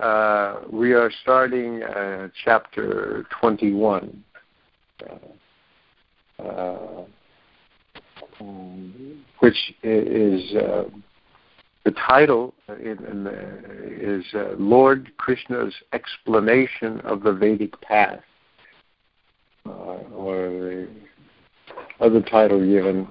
[0.00, 4.24] uh, we are starting uh, chapter 21.
[5.02, 7.04] Uh, uh
[9.40, 10.84] which is uh,
[11.84, 13.32] the title in, in the,
[14.00, 18.20] is uh, Lord Krishna's explanation of the Vedic path,
[19.66, 20.88] or the
[22.00, 23.06] other title given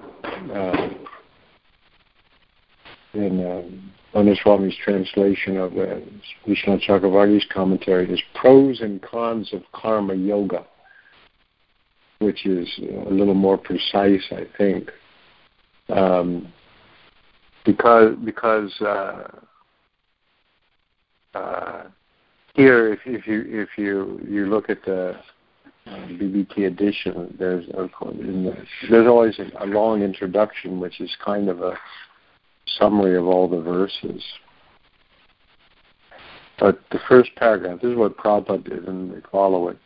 [3.14, 6.00] in um, Bhanuswami's translation of uh,
[6.46, 10.66] Vishwanath Chakravarti's commentary is Pros and Cons of Karma Yoga,
[12.18, 12.68] which is
[13.06, 14.90] a little more precise, I think,
[15.88, 16.52] um,
[17.64, 19.28] because because uh,
[21.34, 21.82] uh,
[22.54, 25.10] here, if, if you if you you look at the
[25.86, 28.56] uh, BBT edition, there's a, the,
[28.90, 31.78] there's always a, a long introduction, which is kind of a
[32.78, 34.22] summary of all the verses.
[36.58, 39.78] But the first paragraph, this is what Prabhupada did, and they follow it.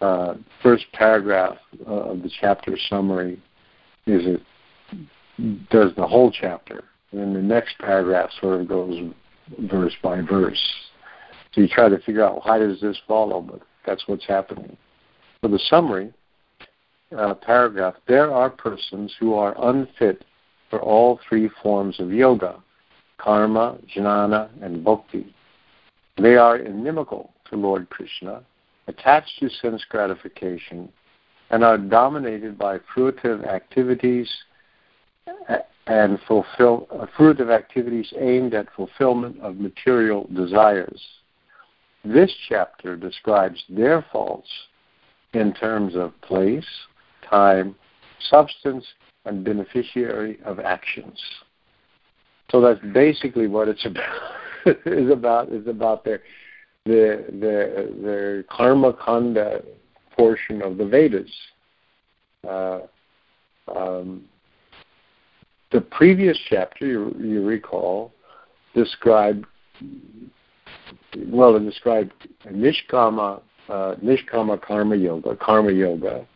[0.00, 3.34] Uh, first paragraph uh, of the chapter summary
[4.06, 4.40] is it
[5.70, 9.12] does the whole chapter, and then the next paragraph sort of goes
[9.70, 10.60] verse by verse.
[11.52, 14.76] So you try to figure out how does this follow, but that's what's happening.
[15.42, 16.12] For the summary
[17.16, 20.24] uh, paragraph, there are persons who are unfit
[20.70, 22.62] for all three forms of yoga
[23.18, 25.34] karma, jnana, and bhakti.
[26.16, 28.42] They are inimical to Lord Krishna,
[28.86, 30.90] attached to sense gratification,
[31.50, 34.28] and are dominated by fruitive activities
[35.86, 41.00] and fulfill uh, fruitive activities aimed at fulfillment of material desires.
[42.04, 44.48] This chapter describes their faults
[45.34, 46.66] in terms of place,
[47.28, 47.74] time,
[48.30, 48.84] substance,
[49.24, 51.20] and beneficiary of actions.
[52.50, 54.32] So that's basically what it's about.
[54.86, 56.20] is about is about their
[56.84, 59.62] the the the karma kanda
[60.16, 61.30] portion of the Vedas.
[62.46, 62.80] Uh,
[63.74, 64.24] um,
[65.72, 68.12] the previous chapter, you, you recall,
[68.74, 69.46] described
[71.26, 72.12] well, it described
[72.46, 76.26] nishkama uh, nishkama karma yoga, karma yoga,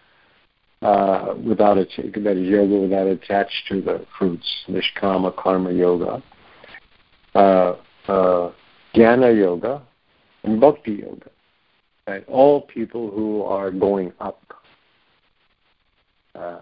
[0.84, 6.22] uh, without a, that is yoga without attached to the fruits, nishkama karma yoga,
[7.34, 7.74] uh,
[8.06, 8.52] uh,
[8.94, 9.82] jnana yoga,
[10.42, 11.30] and bhakti yoga.
[12.06, 12.28] Right?
[12.28, 14.42] All people who are going up.
[16.34, 16.60] Uh,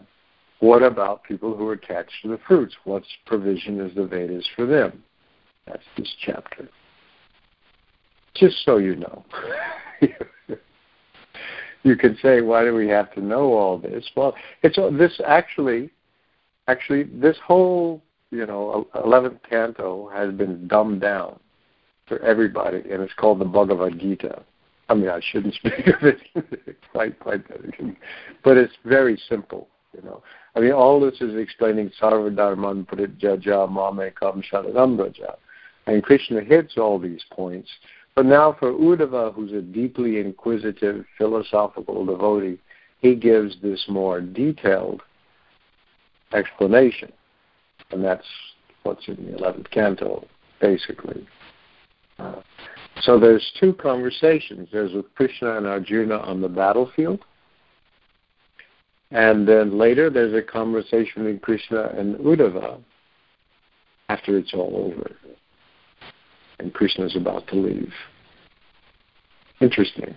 [0.60, 2.76] what about people who are attached to the fruits?
[2.84, 5.02] What provision is the Vedas for them?
[5.66, 6.68] That's this chapter.
[8.34, 9.24] Just so you know.
[11.82, 14.08] you could say, why do we have to know all this?
[14.16, 15.90] Well, it's this actually,
[16.68, 21.38] actually, this whole you know eleventh canto has been dumbed down
[22.06, 24.42] for everybody, and it's called the Bhagavad Gita.
[24.88, 26.20] I mean, I shouldn't speak of it
[26.92, 27.42] quite, quite,
[28.44, 29.68] but it's very simple.
[29.94, 30.22] You know,
[30.54, 35.36] I mean, all this is explaining Sarvadharman Prityaja Mamekam Sharanam Braja.
[35.86, 37.68] And Krishna hits all these points
[38.14, 42.58] but now for Uddhava, who's a deeply inquisitive philosophical devotee,
[43.00, 45.02] he gives this more detailed
[46.34, 47.12] explanation.
[47.90, 48.26] And that's
[48.82, 50.26] what's in the 11th canto,
[50.60, 51.26] basically.
[52.18, 52.40] Uh,
[53.00, 54.68] so there's two conversations.
[54.72, 57.24] There's with Krishna and Arjuna on the battlefield.
[59.10, 62.80] And then later there's a conversation with Krishna and Uddhava
[64.08, 65.10] after it's all over
[66.62, 67.92] and Krishna is about to leave.
[69.60, 70.14] Interesting.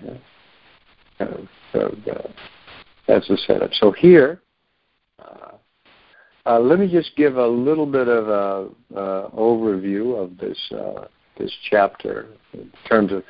[1.19, 1.25] Huh?
[1.25, 1.37] Uh,
[1.73, 2.27] so uh,
[3.07, 3.71] that's the setup.
[3.73, 4.41] So here,
[5.19, 5.51] uh,
[6.45, 11.07] uh, let me just give a little bit of a uh, overview of this uh,
[11.37, 13.23] this chapter in terms of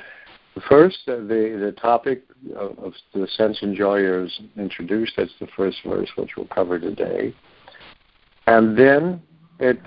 [0.68, 2.24] first the the topic
[2.56, 5.12] of, of the sense enjoyers introduced.
[5.16, 7.34] That's the first verse, which we'll cover today,
[8.46, 9.22] and then
[9.58, 9.78] it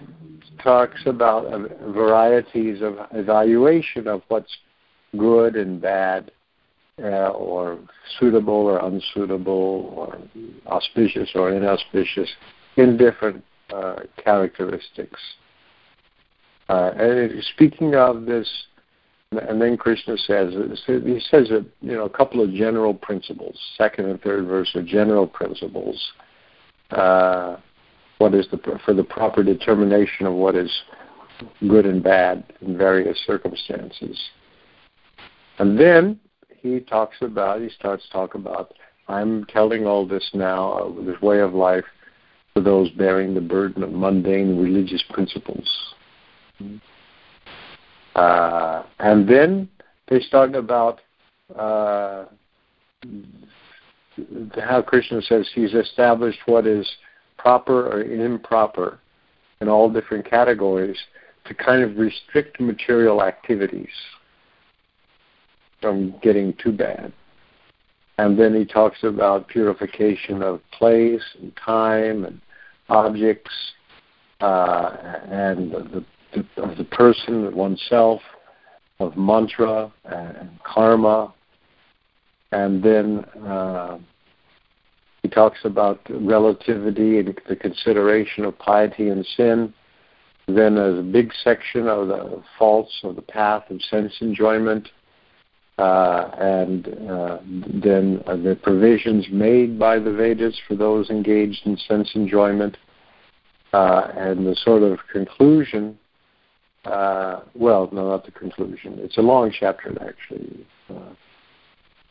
[0.64, 1.50] talks about
[1.88, 4.58] varieties of evaluation of what's
[5.18, 6.32] good and bad,
[7.02, 7.80] uh, or
[8.20, 10.18] suitable or unsuitable, or
[10.68, 12.30] auspicious or inauspicious,
[12.78, 13.44] in different
[13.74, 15.20] uh, characteristics.
[16.68, 18.48] Uh, and speaking of this,
[19.32, 20.54] and then Krishna says,
[20.86, 23.58] he says that you know a couple of general principles.
[23.78, 26.12] Second and third verse are general principles.
[26.92, 27.58] Uh,
[28.20, 30.72] what is the for the proper determination of what is
[31.68, 34.18] good and bad in various circumstances.
[35.58, 36.20] And then
[36.62, 38.74] he talks about he starts talk about
[39.08, 41.86] I'm telling all this now uh, this way of life
[42.54, 45.94] for those bearing the burden of mundane religious principles.
[48.16, 49.70] Uh, and then
[50.10, 51.00] they start about
[51.58, 52.26] uh,
[54.62, 56.86] how Krishna says he's established what is
[57.40, 59.00] proper or improper
[59.62, 60.98] in all different categories
[61.46, 63.90] to kind of restrict material activities
[65.82, 67.12] from getting too bad.
[68.18, 72.42] And then he talks about purification of place and time and
[72.90, 73.52] objects
[74.42, 74.92] uh,
[75.32, 78.22] and the, the, of the person, oneself,
[79.00, 81.34] of mantra and karma.
[82.52, 84.00] And then uh,
[85.24, 89.74] he talks about relativity and the consideration of piety and sin.
[90.48, 94.90] Then a big section of the faults of the path of sense enjoyment
[95.80, 97.38] uh, and uh,
[97.82, 102.76] then uh, the provisions made by the Vedas for those engaged in sense enjoyment,
[103.72, 105.98] uh, and the sort of conclusion.
[106.84, 108.96] Uh, well, no, not the conclusion.
[108.98, 110.68] It's a long chapter actually.
[110.90, 111.14] Uh,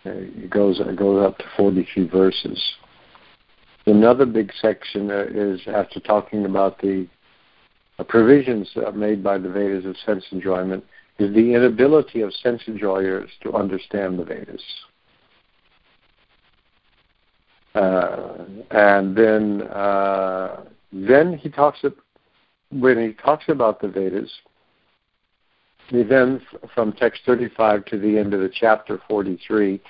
[0.04, 2.74] it goes it goes up to 43 verses.
[3.88, 7.08] Another big section is after talking about the
[8.06, 10.84] provisions made by the Vedas of sense enjoyment
[11.18, 14.62] is the inability of sense enjoyers to understand the Vedas.
[17.74, 21.78] Uh, and then uh, then he talks
[22.70, 24.30] when he talks about the Vedas,
[25.88, 26.42] he then
[26.74, 29.80] from text 35 to the end of the chapter 43,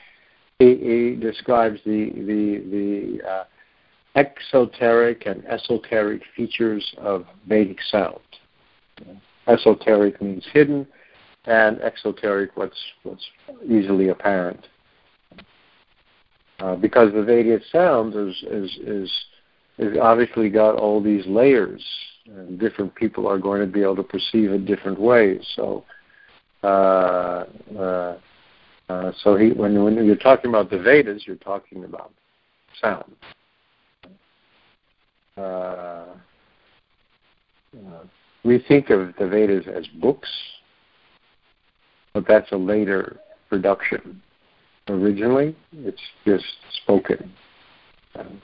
[0.60, 3.44] he, he describes the the the uh,
[4.14, 8.20] exoteric and esoteric features of Vedic sound.
[9.46, 10.86] Esoteric means hidden,
[11.44, 13.24] and exoteric what's what's
[13.64, 14.66] easily apparent.
[16.60, 19.24] Uh, because the Vedic sound is, is is
[19.78, 21.84] is obviously got all these layers,
[22.26, 25.40] and different people are going to be able to perceive it different ways.
[25.54, 25.84] So,
[26.64, 27.44] uh,
[27.78, 28.18] uh,
[28.88, 32.12] uh, so he, when when you're talking about the Vedas, you're talking about
[32.80, 33.14] sound.
[35.38, 36.04] Uh,
[37.76, 38.04] uh,
[38.44, 40.28] we think of the Vedas as books,
[42.12, 43.18] but that's a later
[43.48, 44.20] production.
[44.88, 46.44] Originally, it's just
[46.82, 47.32] spoken.
[48.18, 48.40] Um,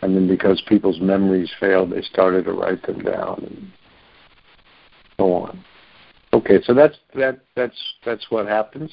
[0.00, 3.72] and then because people's memories failed, they started to write them down and
[5.18, 5.64] so on.
[6.32, 8.90] Okay, so that's that that's that's what happens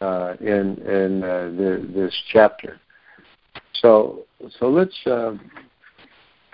[0.00, 2.78] uh, in in uh, the, this chapter.
[3.80, 4.26] So
[4.58, 5.34] so let's uh,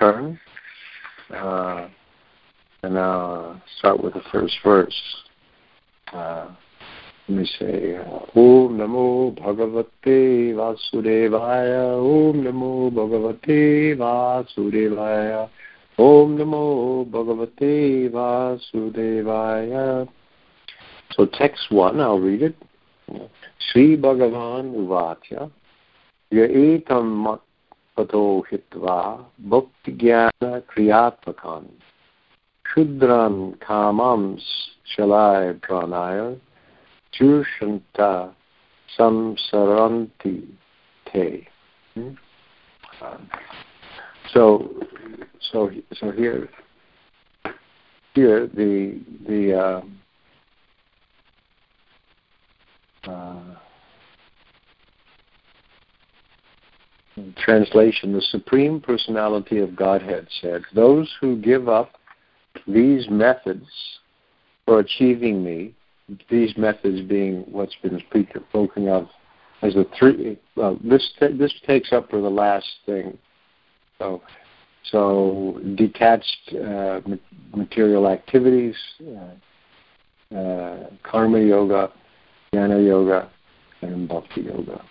[0.02, 0.40] turn
[1.32, 1.88] uh,
[2.82, 5.00] and now start with the first verse.
[6.12, 6.49] Uh,
[7.28, 7.96] let me say,
[8.34, 15.49] Om Namo Bhagavate Vasudevaya, Om Namo Bhagavate Vasudevaya,
[15.96, 20.08] Om Namo Bhagavate Vasudevaya.
[21.12, 22.56] So text one, I'll read it.
[23.70, 25.48] Sri Bhagavan Uvacha,
[26.32, 27.38] Yaetam
[27.97, 31.69] Bhakti Jnana Kriyatmakan,
[32.67, 34.43] Shudran Kamams
[34.97, 36.39] Shalai Pranaya,
[37.12, 38.33] Jushanta
[38.99, 40.47] Samsaranti
[41.12, 41.49] Te.
[41.94, 42.11] Hmm?
[43.03, 43.31] Um,
[44.33, 44.71] so,
[45.50, 46.49] so, so here,
[48.15, 49.83] here the the uh,
[53.11, 53.56] uh,
[57.36, 61.92] translation: the Supreme Personality of Godhead said, "Those who give up
[62.66, 63.66] these methods
[64.66, 65.74] for achieving me,
[66.31, 68.02] these methods being what's been
[68.48, 69.08] spoken of
[69.62, 70.38] as the three.
[70.56, 73.16] Well, this this takes up for the last thing.
[73.98, 74.22] So,
[74.84, 77.00] so detached uh,
[77.54, 81.92] material activities, uh, uh, karma yoga,
[82.52, 83.31] jnana yoga,
[83.82, 84.84] and bhakti yoga.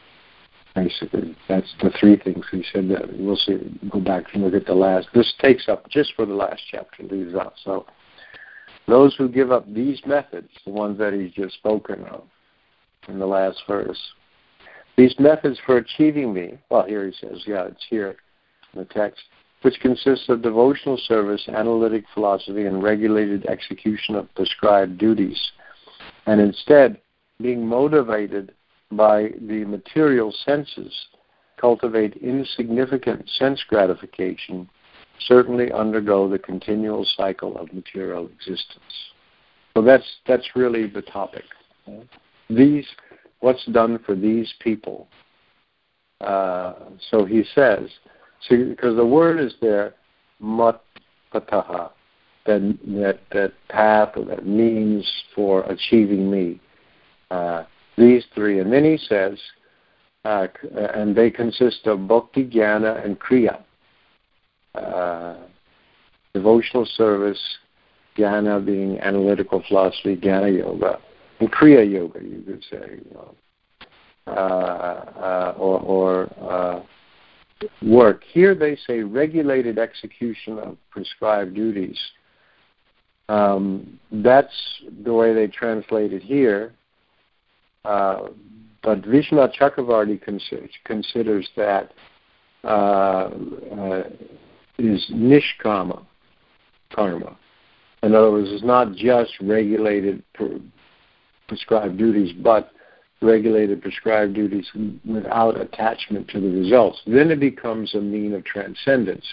[0.73, 2.89] Basically, that's the three things he said.
[2.89, 3.57] That we'll see.
[3.89, 5.07] Go back and look at the last.
[5.13, 7.03] This takes up just for the last chapter.
[7.03, 7.85] Leaves out so.
[8.87, 12.23] Those who give up these methods, the ones that he's just spoken of
[13.07, 13.99] in the last verse,
[14.97, 18.15] these methods for achieving me, well, here he says, yeah, it's here
[18.73, 19.21] in the text,
[19.61, 25.39] which consists of devotional service, analytic philosophy, and regulated execution of prescribed duties,
[26.25, 26.99] and instead
[27.41, 28.53] being motivated
[28.91, 30.93] by the material senses,
[31.59, 34.69] cultivate insignificant sense gratification
[35.27, 39.11] certainly undergo the continual cycle of material existence.
[39.75, 41.43] So that's that's really the topic.
[42.49, 42.85] These,
[43.39, 45.07] what's done for these people.
[46.19, 46.73] Uh,
[47.09, 47.89] so he says,
[48.49, 49.93] because the word is there,
[50.39, 50.81] mat
[51.33, 51.91] pataha,
[52.45, 56.59] that that that path or that means for achieving me.
[58.01, 59.37] And then he says,
[60.23, 60.47] uh,
[60.93, 63.63] and they consist of bhakti, jnana, and kriya.
[64.75, 65.35] Uh,
[66.33, 67.41] devotional service,
[68.17, 70.99] jnana being analytical philosophy, jnana yoga,
[71.39, 73.35] and kriya yoga, you could say, you know,
[74.27, 76.83] uh, uh, or, or uh,
[77.81, 78.23] work.
[78.31, 81.97] Here they say regulated execution of prescribed duties.
[83.29, 84.53] Um, that's
[85.03, 86.73] the way they translate it here.
[87.85, 88.27] Uh,
[88.83, 90.19] but Vishwanath Chakravarti
[90.85, 91.91] considers that
[92.63, 94.03] uh, uh,
[94.77, 96.03] is nishkama
[96.93, 97.37] karma.
[98.03, 100.23] In other words, it's not just regulated
[101.47, 102.71] prescribed duties, but
[103.21, 104.67] regulated prescribed duties
[105.05, 106.99] without attachment to the results.
[107.05, 109.25] Then it becomes a mean of transcendence.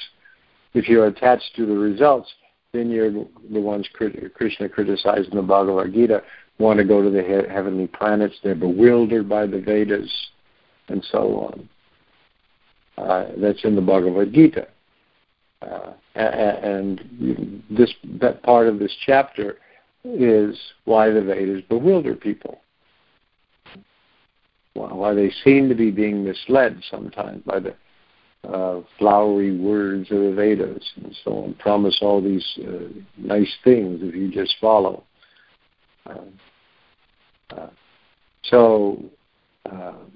[0.74, 2.30] If you're attached to the results,
[2.72, 6.22] then you're the ones Krishna criticized in the Bhagavad Gita
[6.58, 8.34] want to go to the he- heavenly planets.
[8.42, 10.10] They're bewildered by the Vedas
[10.88, 11.68] and so on.
[12.96, 14.66] Uh, that's in the Bhagavad Gita.
[15.62, 19.58] Uh, and this that part of this chapter
[20.04, 22.60] is why the Vedas bewilder people.
[24.74, 27.74] Why they seem to be being misled sometimes by the
[28.48, 31.54] uh, flowery words of the Vedas and so on.
[31.54, 35.04] Promise all these uh, nice things if you just follow.
[36.08, 37.68] Uh, uh
[38.44, 39.02] so
[39.70, 40.10] um,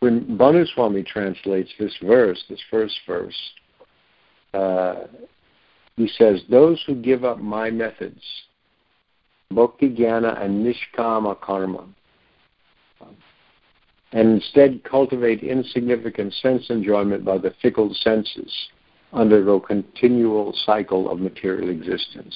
[0.00, 3.36] when Bhanuswami translates this verse, this first verse,
[4.54, 5.04] uh,
[5.96, 8.22] he says, Those who give up my methods,
[9.50, 11.86] bhakti jnana and nishkama karma,
[14.12, 18.68] and instead cultivate insignificant sense enjoyment by the fickle senses,
[19.12, 22.34] undergo continual cycle of material existence.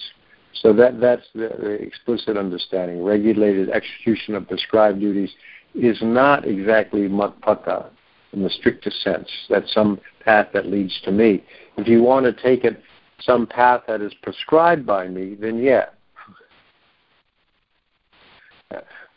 [0.54, 3.02] So that, that's the, the explicit understanding.
[3.02, 5.30] Regulated execution of prescribed duties
[5.74, 7.90] is not exactly matpata
[8.32, 9.28] in the strictest sense.
[9.48, 11.44] That's some path that leads to me.
[11.76, 12.82] If you want to take it
[13.20, 15.86] some path that is prescribed by me, then yeah.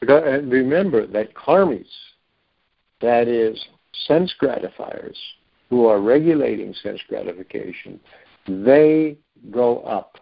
[0.01, 1.87] And remember that karmis,
[3.01, 3.63] that is,
[4.07, 5.17] sense gratifiers
[5.69, 7.99] who are regulating sense gratification,
[8.47, 9.17] they
[9.51, 10.17] go up.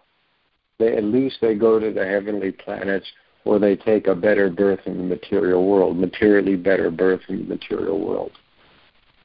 [0.80, 3.06] They at least they go to the heavenly planets
[3.46, 7.56] or they take a better birth in the material world, materially better birth in the
[7.56, 8.32] material world.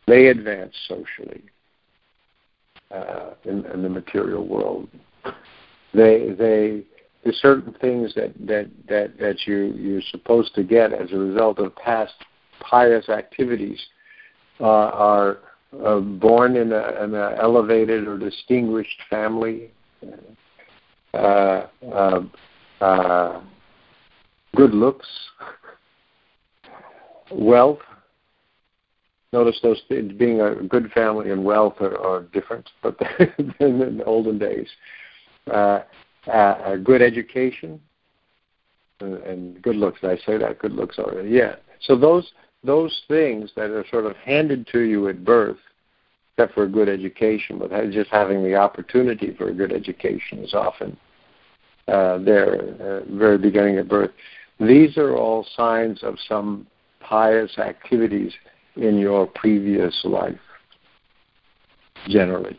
[0.07, 1.43] They advance socially
[2.91, 4.89] uh, in, in the material world.
[5.95, 6.83] They they
[7.23, 11.59] there's certain things that that that that you you're supposed to get as a result
[11.59, 12.15] of past
[12.61, 13.79] pious activities
[14.61, 15.39] uh, are
[15.85, 19.71] uh, born in an elevated or distinguished family,
[24.55, 25.07] good looks,
[27.31, 27.81] wealth.
[29.33, 32.99] Notice those things, being a good family and wealth are, are different, but
[33.59, 34.69] than in the olden days.
[35.51, 35.81] Uh,
[36.31, 37.81] uh, good education
[39.01, 40.01] and, and good looks.
[40.01, 40.59] Did I say that?
[40.59, 41.31] Good looks already.
[41.31, 41.57] Yeah.
[41.81, 42.33] So those
[42.65, 45.59] those things that are sort of handed to you at birth,
[46.39, 50.55] except for a good education, but just having the opportunity for a good education is
[50.55, 50.97] often
[51.89, 54.13] uh, there, uh, very beginning of birth.
[54.61, 56.67] These are all signs of some
[57.01, 58.33] pious activities
[58.77, 60.39] in your previous life,
[62.07, 62.57] generally.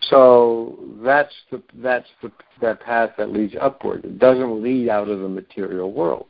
[0.00, 4.04] So that's the that's the that path that leads upward.
[4.04, 6.26] It doesn't lead out of the material world.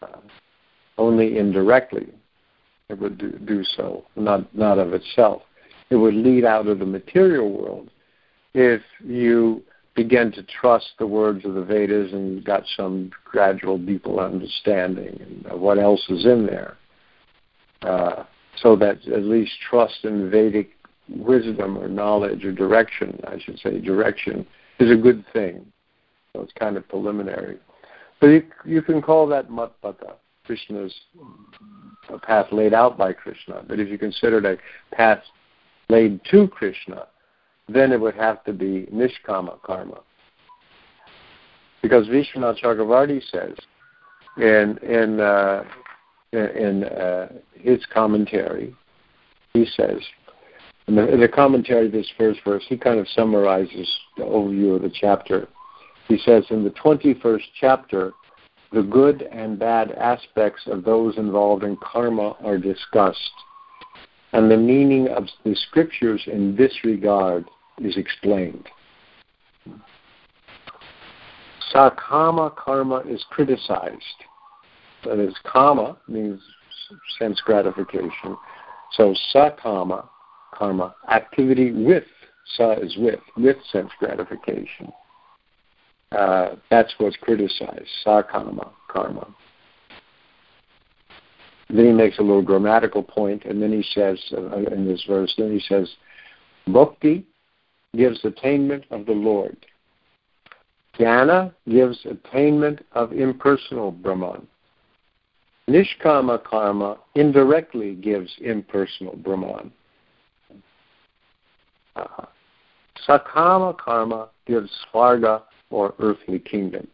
[0.00, 0.18] Uh,
[0.98, 2.12] only indirectly
[2.90, 5.42] it would do, do so, not not of itself.
[5.90, 7.90] It would lead out of the material world
[8.54, 9.62] if you
[9.94, 15.60] begin to trust the words of the Vedas and got some gradual, deeper understanding of
[15.60, 16.76] what else is in there.
[17.82, 18.24] Uh,
[18.56, 20.70] so that at least trust in Vedic
[21.08, 24.46] wisdom or knowledge or direction, I should say, direction,
[24.78, 25.66] is a good thing.
[26.32, 27.58] So it's kind of preliminary.
[28.20, 30.14] But you, you can call that matpata,
[30.50, 30.92] Krishna's
[32.12, 33.62] a path laid out by Krishna.
[33.68, 34.56] But if you considered a
[34.92, 35.22] path
[35.88, 37.06] laid to Krishna,
[37.68, 40.00] then it would have to be nishkama karma.
[41.82, 43.54] Because Vishwanath Chakravarti says
[44.38, 45.62] in in uh,
[46.32, 48.74] in uh, his commentary,
[49.52, 50.00] he says
[50.88, 54.74] in the, in the commentary of this first verse, he kind of summarizes the overview
[54.74, 55.46] of the chapter.
[56.08, 58.14] He says in the 21st chapter,
[58.72, 63.32] the good and bad aspects of those involved in karma are discussed,
[64.32, 67.44] and the meaning of the scriptures in this regard
[67.78, 68.68] is explained.
[71.74, 74.24] Sakama karma is criticized,
[75.04, 76.40] that is kama means
[77.18, 78.36] sense gratification.
[78.92, 80.08] So sakama,
[80.54, 82.04] karma, activity with,
[82.56, 84.92] sa is with, with sense gratification.
[86.12, 89.32] Uh, that's what's criticized, sakama, karma.
[91.68, 95.32] Then he makes a little grammatical point, and then he says, uh, in this verse,
[95.38, 95.88] then he says,
[96.66, 97.24] Bhakti
[97.96, 99.56] gives attainment of the Lord.
[100.98, 104.46] Jnana gives attainment of impersonal Brahman.
[105.68, 109.72] Nishkama karma indirectly gives impersonal Brahman.
[111.94, 112.24] Uh,
[113.08, 116.86] sakama karma gives svarga or earthly kingdom.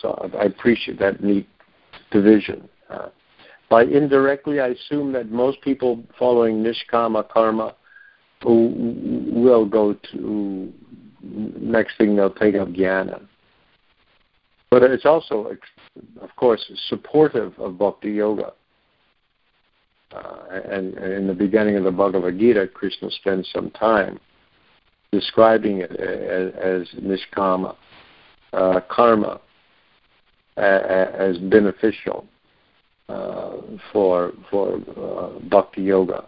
[0.00, 1.48] So I appreciate that neat
[2.10, 2.68] division.
[2.88, 3.08] Uh,
[3.68, 7.74] by indirectly, I assume that most people following nishkama karma
[8.44, 10.72] will go to
[11.22, 13.26] next thing they'll take up jnana.
[14.70, 15.56] But it's also,
[16.20, 18.52] of course, supportive of bhakti yoga.
[20.12, 24.18] Uh, and, and, in the beginning of the Bhagavad Gita, Krishna spends some time
[25.12, 27.74] describing it as, as nishkama
[28.52, 29.40] uh, karma,
[30.56, 32.26] as beneficial
[33.08, 33.52] uh,
[33.92, 36.24] for for uh, bhakti yoga.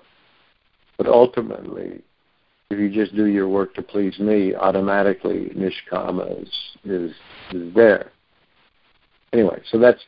[0.96, 2.02] But ultimately,
[2.70, 6.48] if you just do your work to please me, automatically nishkama is
[6.84, 7.12] is,
[7.52, 8.12] is there.
[9.32, 10.00] Anyway, so that's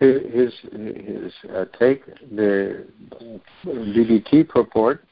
[0.00, 2.04] his his uh, take.
[2.34, 2.86] The
[3.64, 5.04] BBT purport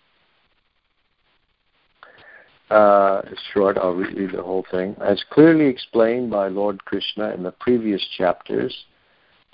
[2.71, 3.23] uh,
[3.53, 3.79] short.
[3.79, 4.97] I'll read the whole thing.
[5.01, 8.85] As clearly explained by Lord Krishna in the previous chapters,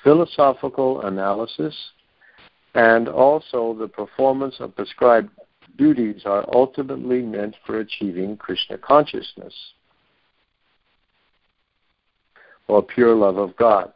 [0.03, 1.75] philosophical analysis
[2.75, 5.31] and also the performance of prescribed
[5.79, 9.55] duties are ultimately meant for achieving Krishna consciousness
[12.69, 13.93] or pure love of God.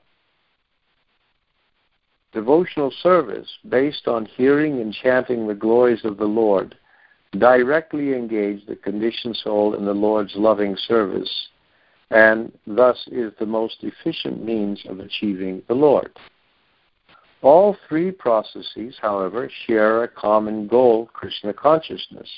[2.32, 6.76] Devotional service based on hearing and chanting the glories of the Lord
[7.38, 11.48] directly engage the conditioned soul in the Lord's loving service
[12.10, 16.10] and thus is the most efficient means of achieving the Lord.
[17.42, 22.28] All three processes, however, share a common goal Krishna consciousness.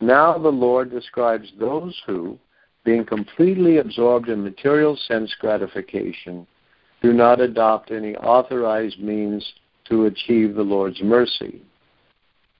[0.00, 2.38] Now the Lord describes those who,
[2.84, 6.46] being completely absorbed in material sense gratification,
[7.02, 9.44] do not adopt any authorized means
[9.88, 11.60] to achieve the Lord's mercy.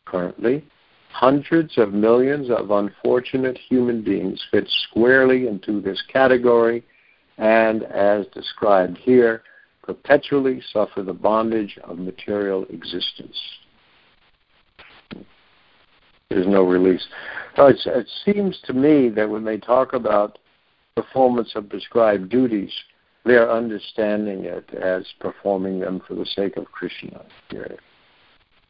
[0.05, 0.65] Currently,
[1.13, 6.83] hundreds of millions of unfortunate human beings fit squarely into this category
[7.39, 9.43] and, as described here,
[9.83, 13.39] perpetually suffer the bondage of material existence.
[16.31, 17.07] There's no release.
[17.59, 20.39] Uh, it seems to me that when they talk about
[20.97, 22.73] performance of prescribed duties,
[23.25, 27.25] they're understanding it as performing them for the sake of Krishna,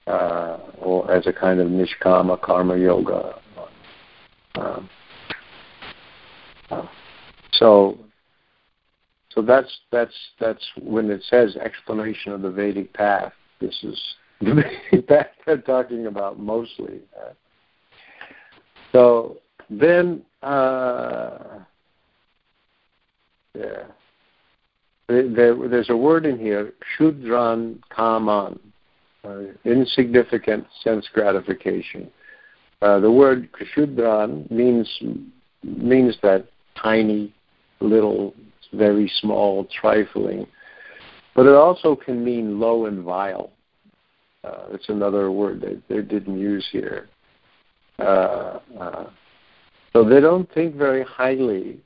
[0.07, 3.39] uh, or as a kind of nishkama karma yoga.
[4.55, 4.91] Um,
[6.71, 6.87] uh,
[7.53, 7.99] so
[9.35, 13.33] so that's that's that's when it says explanation of the Vedic path.
[13.61, 14.01] This is
[14.41, 17.01] the Vedic path they're talking about mostly.
[18.93, 19.39] So
[19.71, 21.39] then, uh,
[23.55, 23.85] yeah,
[25.09, 28.59] there, there's a word in here, shudran kaman, uh,
[29.65, 32.11] insignificant sense gratification.
[32.81, 34.89] Uh, the word shudran means
[35.63, 37.33] means that tiny
[37.81, 38.35] little
[38.73, 40.47] very small, trifling.
[41.35, 43.51] But it also can mean low and vile.
[44.45, 47.09] Uh, it's another word that they didn't use here.
[47.99, 49.11] Uh, uh,
[49.93, 51.79] so they don't think very highly.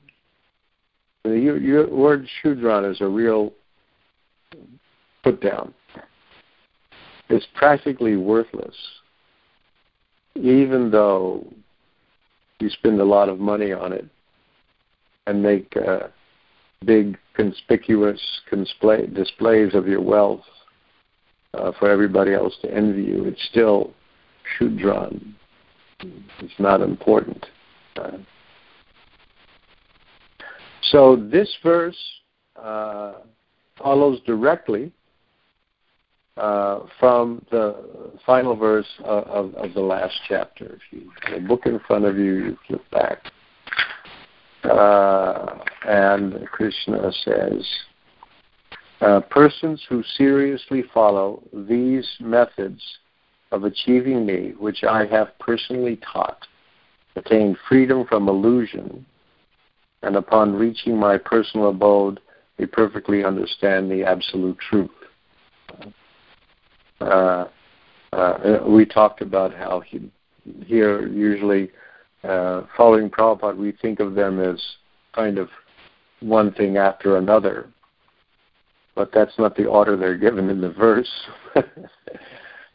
[1.23, 3.53] The your, your word shudran is a real
[5.23, 5.73] put down.
[7.29, 8.75] It's practically worthless,
[10.35, 11.45] even though
[12.59, 14.05] you spend a lot of money on it
[15.27, 16.07] and make uh,
[16.85, 18.19] big conspicuous
[18.51, 20.41] display, displays of your wealth
[21.53, 23.25] uh, for everybody else to envy you.
[23.25, 23.93] It's still
[24.57, 25.33] shudran.
[25.99, 27.45] It's not important.
[27.95, 28.11] Uh,
[30.91, 31.97] so this verse
[32.61, 33.13] uh,
[33.77, 34.91] follows directly
[36.37, 37.75] uh, from the
[38.25, 40.75] final verse of, of, the last chapter.
[40.75, 43.31] If you have a book in front of you, you flip back.
[44.63, 47.65] Uh, and Krishna says,
[49.01, 52.81] uh, persons who seriously follow these methods
[53.51, 56.45] of achieving me, which I have personally taught,
[57.15, 59.05] attain freedom from illusion,
[60.01, 62.19] and upon reaching my personal abode,
[62.57, 64.89] they perfectly understand the absolute truth.
[66.99, 67.45] Uh,
[68.13, 70.09] uh, we talked about how he,
[70.65, 71.69] here usually
[72.23, 74.61] uh, following Prabhupada, we think of them as
[75.13, 75.49] kind of
[76.19, 77.69] one thing after another,
[78.95, 81.11] but that's not the order they're given in the verse.
[81.55, 81.61] uh,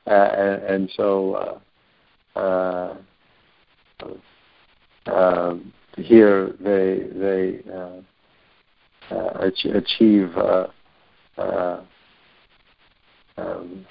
[0.07, 1.61] and, and, so
[2.37, 2.95] uh, uh,
[5.07, 5.55] uh
[5.97, 8.01] here they they uh,
[9.13, 10.31] uh, achieve
[13.37, 13.87] um,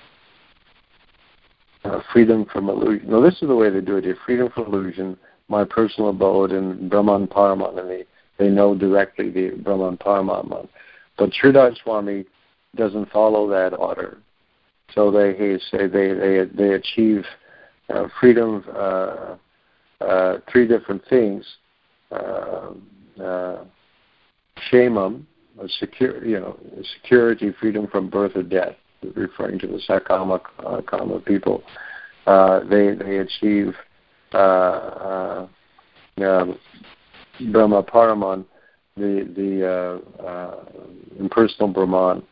[2.13, 3.10] freedom from illusion.
[3.10, 5.17] No, this is the way they do it here: freedom from illusion,
[5.48, 8.06] my personal abode, and Brahman Paraman, and they
[8.38, 10.67] they know directly the Brahman Paramatman.
[11.17, 12.26] But Sridhar Swami
[12.76, 14.17] doesn't follow that order.
[14.94, 17.24] So they he say they they they achieve
[17.89, 19.36] uh, freedom uh,
[20.02, 21.46] uh, three different things.
[22.12, 22.72] Uh,
[23.22, 23.63] uh,
[24.70, 25.26] Shamam,
[25.80, 26.60] secure, you know,
[27.02, 28.76] security, freedom from birth or death,
[29.16, 31.64] referring to the Sakama uh, Kama people.
[32.26, 33.74] Uh, they they achieve
[34.34, 35.48] uh, uh,
[36.22, 36.46] uh,
[37.52, 38.46] Brahma Paraman,
[38.96, 40.56] the the uh,
[41.20, 42.24] impersonal Brahman,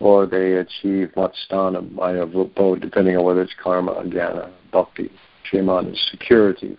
[0.00, 5.10] or they achieve Matstana, Maya Rupo, depending on whether it's karma, jnana, bhakti.
[5.44, 6.76] Shaman is security.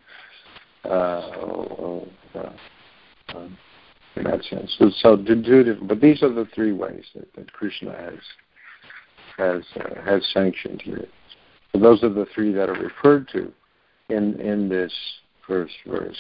[4.17, 4.75] In that sense.
[4.79, 8.15] So, so do different, but these are the three ways that, that Krishna has
[9.37, 11.05] has uh, has sanctioned here.
[11.71, 13.51] So those are the three that are referred to
[14.09, 14.93] in in this
[15.45, 16.17] first verse.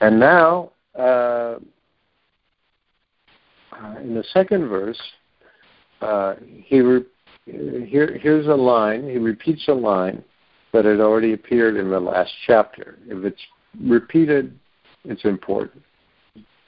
[0.00, 1.56] And now, uh,
[4.00, 5.00] in the second verse,
[6.00, 7.04] uh, he re-
[7.44, 9.08] here, here's a line.
[9.08, 10.22] He repeats a line
[10.72, 12.98] that had already appeared in the last chapter.
[13.06, 13.40] If it's
[13.80, 14.58] repeated,
[15.04, 15.82] it's important.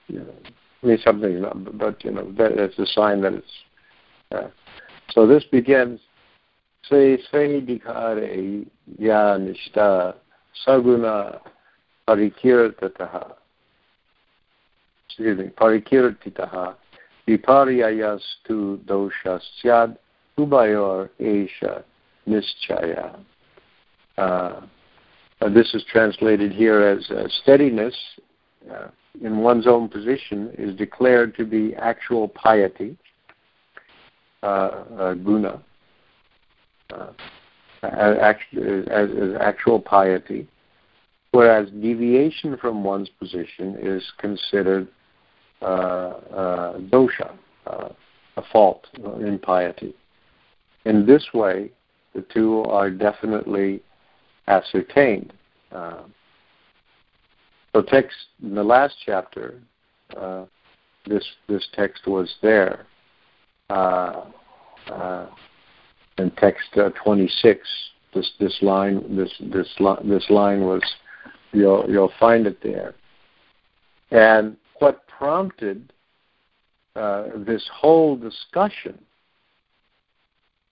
[0.09, 0.35] You know,
[0.83, 3.53] I mean something, but you know that, that's a sign that it's.
[4.31, 4.49] Uh,
[5.11, 6.01] so this begins.
[6.89, 8.67] Se se dikare
[8.99, 10.15] ya nishta
[10.67, 11.41] saguna
[12.07, 13.35] parikirtataha.
[15.09, 16.75] Excuse me, parikirtitaha
[17.27, 19.97] viparyayastu dosha syad
[20.39, 21.83] ubayor esha
[22.27, 23.19] nischaya.
[24.19, 24.61] Uh,
[25.41, 27.95] uh, this is translated here as uh, steadiness
[28.73, 28.89] uh,
[29.23, 32.97] in one's own position is declared to be actual piety,
[34.45, 35.63] guna,
[37.83, 38.37] as,
[38.91, 40.47] as, actual piety,
[41.33, 44.89] whereas deviation from one's position is considered
[45.63, 47.33] uh, uh, dosha,
[47.67, 47.89] uh,
[48.37, 48.87] a fault,
[49.21, 49.95] impiety.
[50.85, 51.71] In this way,
[52.15, 53.81] the two are definitely
[54.47, 55.33] ascertained.
[55.73, 56.03] Uh,
[57.75, 59.61] so, text in the last chapter,
[60.17, 60.45] uh,
[61.07, 62.87] this this text was there.
[63.71, 64.23] Uh,
[66.19, 67.69] in text 26,
[68.15, 69.69] this this line this this
[70.05, 70.83] this line was
[71.55, 72.95] You'll you'll find it there.
[74.11, 75.93] And what prompted
[76.97, 78.99] uh, this whole discussion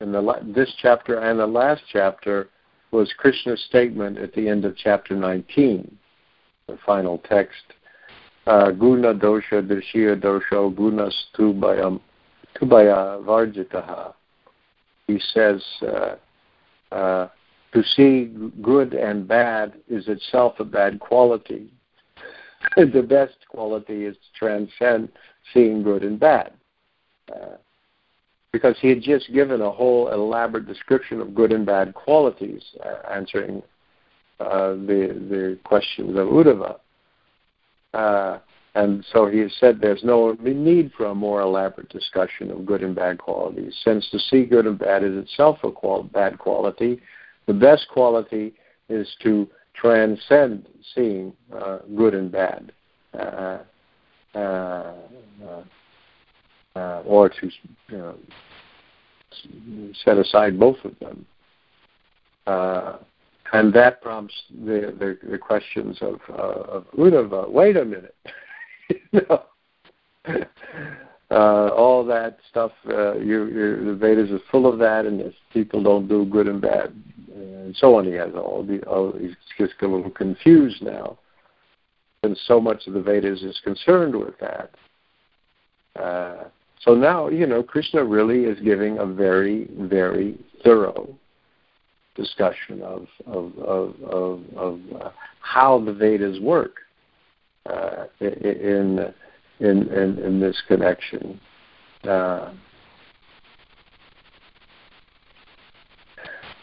[0.00, 2.48] in the this chapter and the last chapter
[2.90, 5.96] was Krishna's statement at the end of chapter 19,
[6.66, 7.62] the final text.
[8.46, 11.98] Uh, guna dosha drishya dosha gunas tubaya,
[12.54, 14.14] tubaya varjitaha.
[15.06, 16.16] He says, uh,
[16.94, 17.28] uh,
[17.72, 21.72] to see good and bad is itself a bad quality.
[22.76, 25.08] the best quality is to transcend
[25.52, 26.52] seeing good and bad.
[27.32, 27.56] Uh,
[28.52, 33.10] because he had just given a whole elaborate description of good and bad qualities, uh,
[33.10, 33.62] answering
[34.40, 36.76] uh, the the questions of Uddhava.
[38.74, 42.82] Uh, and so he said there's no need for a more elaborate discussion of good
[42.82, 47.00] and bad qualities, since to see good and bad is itself a qual- bad quality,
[47.46, 48.54] the best quality
[48.88, 52.72] is to transcend seeing uh, good and bad,
[53.18, 53.58] uh,
[54.34, 54.92] uh,
[56.76, 57.50] uh, or to
[57.88, 58.14] you know,
[60.04, 61.26] set aside both of them.
[62.46, 62.98] Uh,
[63.52, 67.50] and that prompts the, the, the questions of, uh, of Uddhava.
[67.50, 68.14] Wait a minute.
[69.12, 69.42] know,
[71.30, 72.72] uh, all that stuff.
[72.88, 76.48] Uh, you, you, the Vedas is full of that, and if people don't do good
[76.48, 76.94] and bad,
[77.34, 78.06] and so on.
[78.06, 78.82] He has all the.
[78.82, 81.18] All, he's just a little confused now,
[82.22, 84.70] and so much of the Vedas is concerned with that.
[86.00, 86.44] Uh,
[86.80, 91.16] so now, you know, Krishna really is giving a very, very thorough
[92.14, 96.76] discussion of of of of, of uh, how the Vedas work
[97.66, 99.12] uh, in
[99.60, 101.40] in, in, in this connection.
[102.04, 102.52] Uh,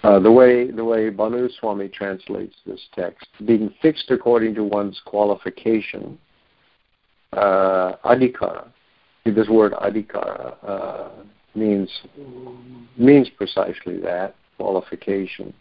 [0.04, 5.02] uh, the way the way Bhanu Swami translates this text, being fixed according to one's
[5.06, 6.18] qualification,
[7.34, 8.68] uh, adhikara.
[9.26, 11.10] This word adhikara uh,
[11.56, 11.90] means
[12.98, 15.54] means precisely that qualification.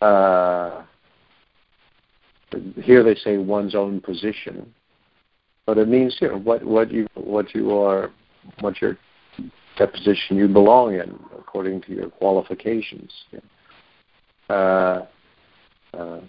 [0.00, 0.82] Uh,
[2.82, 4.72] here they say one's own position,
[5.66, 8.10] but it means know, what what you what you are,
[8.60, 8.98] what your
[9.78, 13.12] that position you belong in according to your qualifications.
[14.50, 15.06] Uh,
[15.94, 16.20] uh,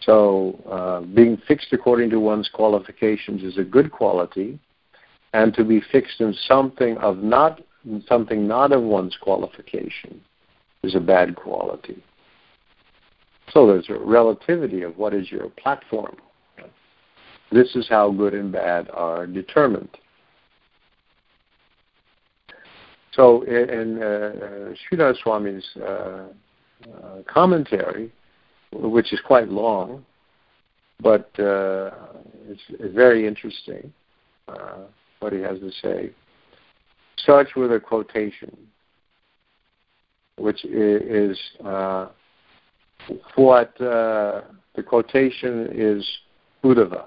[0.00, 4.58] so uh, being fixed according to one's qualifications is a good quality,
[5.32, 7.60] and to be fixed in something of not
[8.08, 10.20] something not of one's qualification
[10.82, 12.02] is a bad quality.
[13.52, 16.16] So there's a relativity of what is your platform.
[17.52, 19.96] This is how good and bad are determined.
[23.12, 26.26] So in uh, Sridhar Swami's uh,
[26.90, 28.10] uh, commentary,
[28.72, 30.04] which is quite long,
[31.00, 31.90] but uh,
[32.48, 33.92] it's, it's, very interesting
[34.48, 34.78] uh,
[35.20, 36.10] what he has to say,
[37.16, 38.56] starts with a quotation,
[40.36, 42.08] which is uh,
[43.36, 44.42] what uh,
[44.74, 46.06] the quotation is
[46.64, 47.04] Uddhava.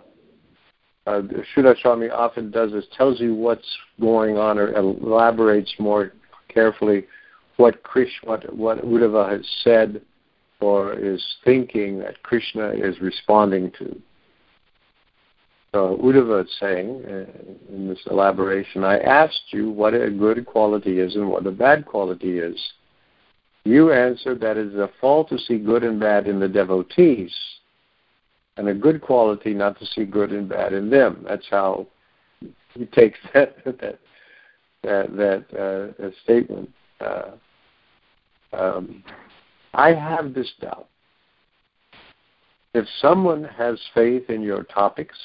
[1.06, 1.22] Uh,
[1.56, 3.68] Sridhar Swami often does this, tells you what's
[4.00, 6.12] going on or elaborates more
[6.50, 7.06] carefully
[7.56, 10.02] what Krishna, what, what Uddhava has said
[10.60, 14.02] or is thinking that Krishna is responding to.
[15.74, 21.00] So Uddhava is saying uh, in this elaboration, I asked you what a good quality
[21.00, 22.58] is and what a bad quality is.
[23.68, 27.36] You answered that it is a fault to see good and bad in the devotees,
[28.56, 31.26] and a good quality not to see good and bad in them.
[31.28, 31.86] That's how
[32.76, 34.00] he takes that that
[34.84, 36.70] that, that uh, statement.
[37.02, 37.32] Uh,
[38.54, 39.04] um,
[39.74, 40.88] I have this doubt.
[42.74, 45.18] If someone has faith in your topics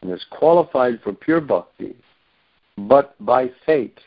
[0.00, 1.96] and is qualified for pure bhakti,
[2.78, 4.00] but by fate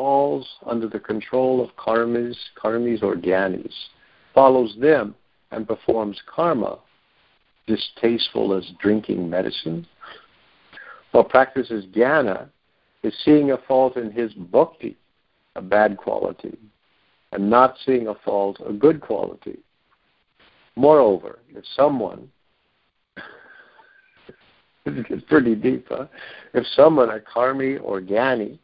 [0.00, 3.74] falls under the control of karmis, karmis or gyanis,
[4.34, 5.14] follows them
[5.50, 6.78] and performs karma,
[7.66, 9.86] distasteful as drinking medicine,
[11.12, 12.48] or practices jnana,
[13.02, 14.96] is seeing a fault in his bhakti,
[15.54, 16.56] a bad quality,
[17.32, 19.58] and not seeing a fault, a good quality.
[20.76, 22.30] Moreover, if someone
[24.86, 26.06] it's pretty deep, huh?
[26.54, 28.58] If someone, a karmi or jnani,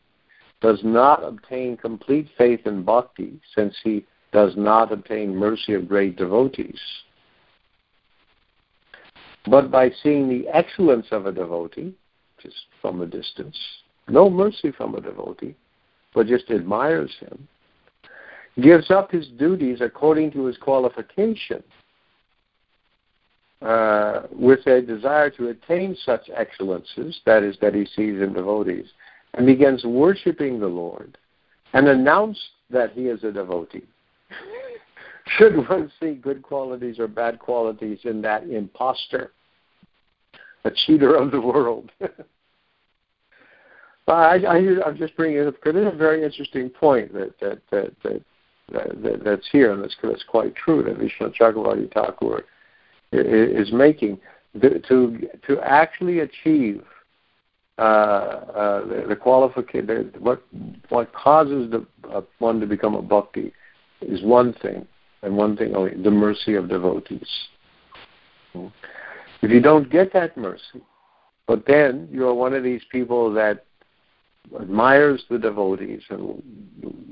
[0.60, 6.16] does not obtain complete faith in bhakti, since he does not obtain mercy of great
[6.16, 6.80] devotees.
[9.48, 11.94] But by seeing the excellence of a devotee,
[12.42, 13.58] just from a distance,
[14.08, 15.54] no mercy from a devotee,
[16.14, 17.46] but just admires him,
[18.60, 21.62] gives up his duties according to his qualification,
[23.62, 28.86] uh, with a desire to attain such excellences, that is, that he sees in devotees,
[29.37, 31.16] and begins worshiping the Lord
[31.72, 33.85] and announced that he is a devotee.
[35.38, 39.33] Should one see good qualities or bad qualities in that impostor,
[40.64, 41.90] a cheater of the world?
[44.09, 44.57] I, I,
[44.88, 48.22] am just bringing it up because it's a very interesting point that that that, that,
[49.03, 52.44] that that's here, and that's, that's quite true that Vishnu Chakravarti Thakur
[53.11, 54.20] is making
[54.61, 56.85] to to actually achieve
[57.78, 60.42] uh, uh, the, the qualification, what
[60.88, 63.52] what causes the, uh, one to become a bhakti
[64.00, 64.86] is one thing,
[65.22, 67.28] and one thing only: the mercy of devotees.
[68.54, 70.80] If you don't get that mercy,
[71.46, 73.66] but then you are one of these people that
[74.58, 76.42] admires the devotees and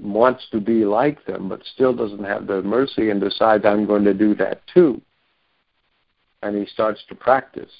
[0.01, 4.05] wants to be like them, but still doesn't have the mercy and decides, I'm going
[4.05, 5.01] to do that too.
[6.43, 7.71] And he starts to practice.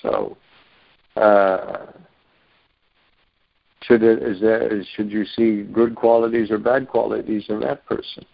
[0.00, 0.36] So,
[1.16, 1.86] uh,
[3.82, 8.24] should it, is there, should you see good qualities or bad qualities in that person?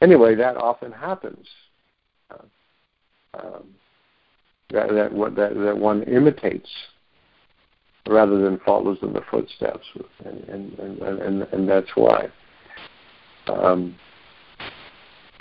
[0.00, 1.46] Anyway, that often happens.
[2.30, 3.64] Uh, um,
[4.70, 6.68] that, that, that, that one imitates
[8.08, 9.86] rather than follows in the footsteps,
[10.24, 12.28] and and and and, and that's why.
[13.46, 13.94] Um,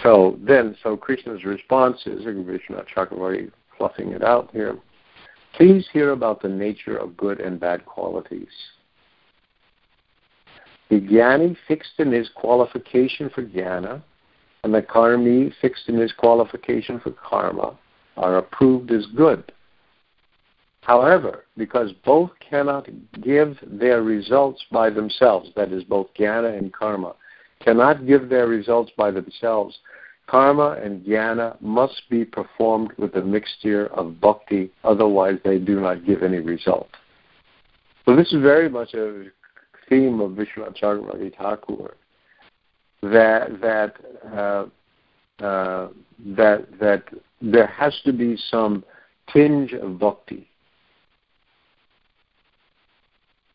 [0.03, 4.77] so then, so Krishna's response is, Vishnu Chakravarti fluffing it out here.
[5.55, 8.47] Please hear about the nature of good and bad qualities.
[10.89, 14.03] The jnani fixed in his qualification for jnana,
[14.63, 17.75] and the karmi fixed in his qualification for karma,
[18.17, 19.51] are approved as good
[20.81, 22.89] However, because both cannot
[23.21, 27.13] give their results by themselves, that is, both jnana and karma,
[27.59, 29.77] cannot give their results by themselves,
[30.29, 36.05] karma and jnana must be performed with a mixture of bhakti, otherwise they do not
[36.05, 36.89] give any result.
[38.05, 39.25] So this is very much a
[39.89, 41.95] theme of Vishwanath Chakravarti Thakur,
[43.01, 43.93] that that
[44.31, 44.65] uh,
[45.43, 45.89] uh,
[46.37, 47.03] that that
[47.41, 48.83] there has to be some
[49.31, 50.47] tinge of bhakti.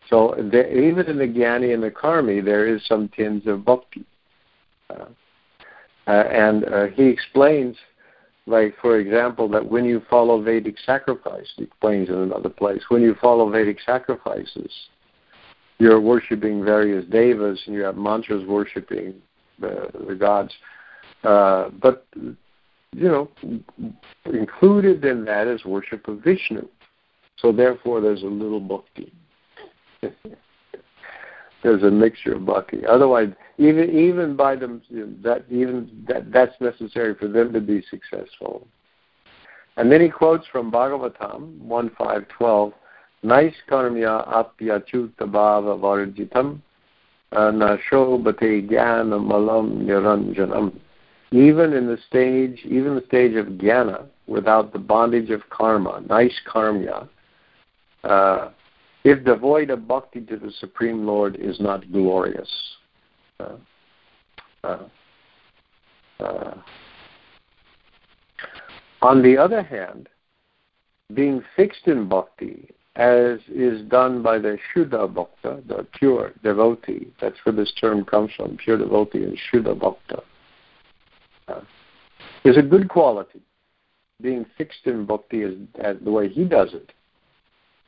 [0.09, 4.05] So even in the Jnani and the Karmi, there is some tinge of bhakti.
[4.91, 5.07] Uh,
[6.07, 7.77] uh, and uh, he explains,
[8.47, 13.03] like, for example, that when you follow Vedic sacrifice, he explains in another place, when
[13.03, 14.71] you follow Vedic sacrifices,
[15.79, 19.15] you're worshiping various devas and you have mantras worshiping
[19.59, 20.53] the, the gods.
[21.25, 23.31] Uh, but, you know,
[24.27, 26.67] included in that is worship of Vishnu.
[27.39, 29.13] So therefore there's a little bhakti.
[31.65, 32.87] there's a mixture of bhakti.
[32.87, 34.83] Otherwise, even even by them,
[35.23, 38.69] that even that that's necessary for them to be successful.
[39.77, 42.73] And then he quotes from Bhagavatam one five twelve,
[43.25, 46.61] Nais karmya apyachuta bhava varjitam
[47.33, 50.79] nashobate jnana malam niranjanam.
[51.33, 56.39] Even in the stage, even the stage of jnana, without the bondage of karma, nice
[56.47, 57.09] karma,
[58.05, 58.51] uh,
[59.05, 62.49] if devoid of bhakti to the Supreme Lord is not glorious.
[63.39, 63.57] Uh,
[64.65, 64.79] uh,
[66.21, 66.55] uh.
[69.03, 70.09] On the other hand,
[71.13, 77.37] being fixed in bhakti, as is done by the Shuddha Bhakta, the pure devotee, that's
[77.43, 80.23] where this term comes from, pure devotee and Shuddha Bhakta,
[81.49, 81.61] uh,
[82.45, 83.43] is a good quality.
[84.23, 86.93] Being fixed in bhakti is, the way he does it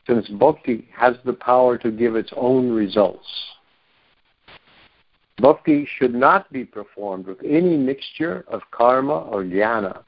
[0.07, 3.27] since bhakti has the power to give its own results.
[5.39, 10.03] Bhakti should not be performed with any mixture of karma or jnana,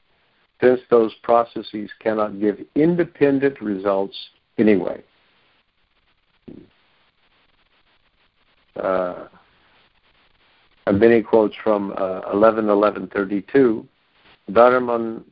[0.61, 4.17] since those processes cannot give independent results
[4.57, 5.03] anyway.
[8.77, 9.27] Uh,
[10.87, 13.87] then quotes from uh, 11.11.32,
[14.53, 15.25] Dharman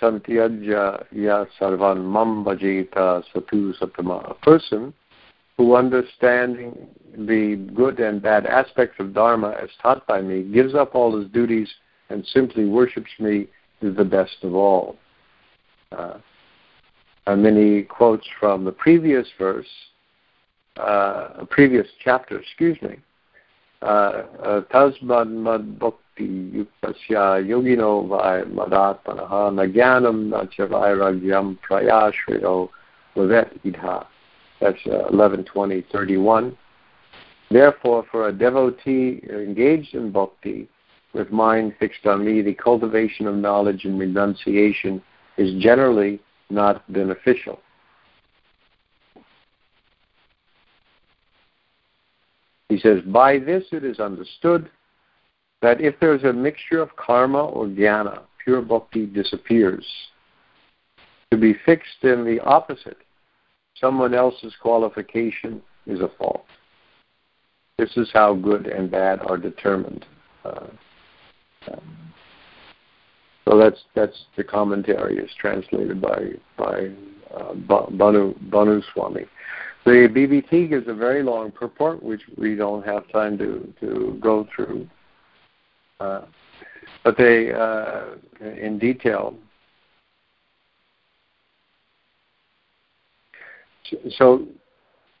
[0.00, 4.30] santyajya ya sarvan mam bhajita satu satama.
[4.30, 4.92] A person
[5.56, 10.94] who understanding the good and bad aspects of Dharma as taught by me, gives up
[10.94, 11.68] all his duties
[12.08, 13.48] and simply worships me
[13.80, 14.96] is the best of all.
[15.90, 16.14] Uh,
[17.26, 19.66] he quotes from the previous verse,
[20.78, 22.96] uh, a previous chapter, excuse me.
[23.82, 25.78] Uh, uh, Tasmad mad
[26.16, 32.68] bhakti yuktasya yogino vai madatmanaha nagyanam nacha vairagyam prayashriyo
[33.16, 34.06] vavet idha.
[34.60, 36.56] That's uh, 11.20.31.
[37.50, 40.68] Therefore, for a devotee engaged in bhakti,
[41.12, 45.02] with mind fixed on me, the cultivation of knowledge and renunciation
[45.36, 47.58] is generally not beneficial.
[52.68, 54.70] He says, By this it is understood
[55.62, 59.86] that if there is a mixture of karma or jnana, pure bhakti disappears.
[61.30, 62.98] To be fixed in the opposite,
[63.80, 66.44] someone else's qualification is a fault.
[67.78, 70.04] This is how good and bad are determined.
[70.44, 70.66] Uh,
[73.48, 76.90] so that's that's the commentary is translated by by
[77.34, 79.24] uh, Bhanu Bhanu Swami.
[79.84, 84.46] The BBT gives a very long purport, which we don't have time to to go
[84.54, 84.86] through.
[86.02, 86.22] Uh,
[87.04, 89.34] but they, uh, in detail.
[94.10, 94.46] So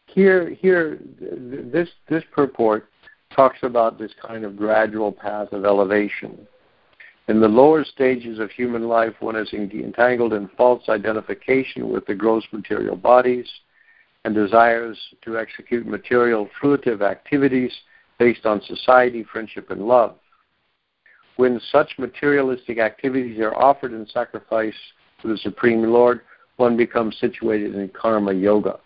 [0.06, 2.88] here, here, this this purport
[3.34, 6.46] talks about this kind of gradual path of elevation.
[7.28, 12.14] In the lower stages of human life, one is entangled in false identification with the
[12.14, 13.48] gross material bodies
[14.24, 17.72] and desires to execute material fruitive activities
[18.18, 20.16] based on society, friendship, and love
[21.36, 24.74] when such materialistic activities are offered in sacrifice
[25.22, 26.20] to the Supreme Lord,
[26.56, 28.78] one becomes situated in karma yoga.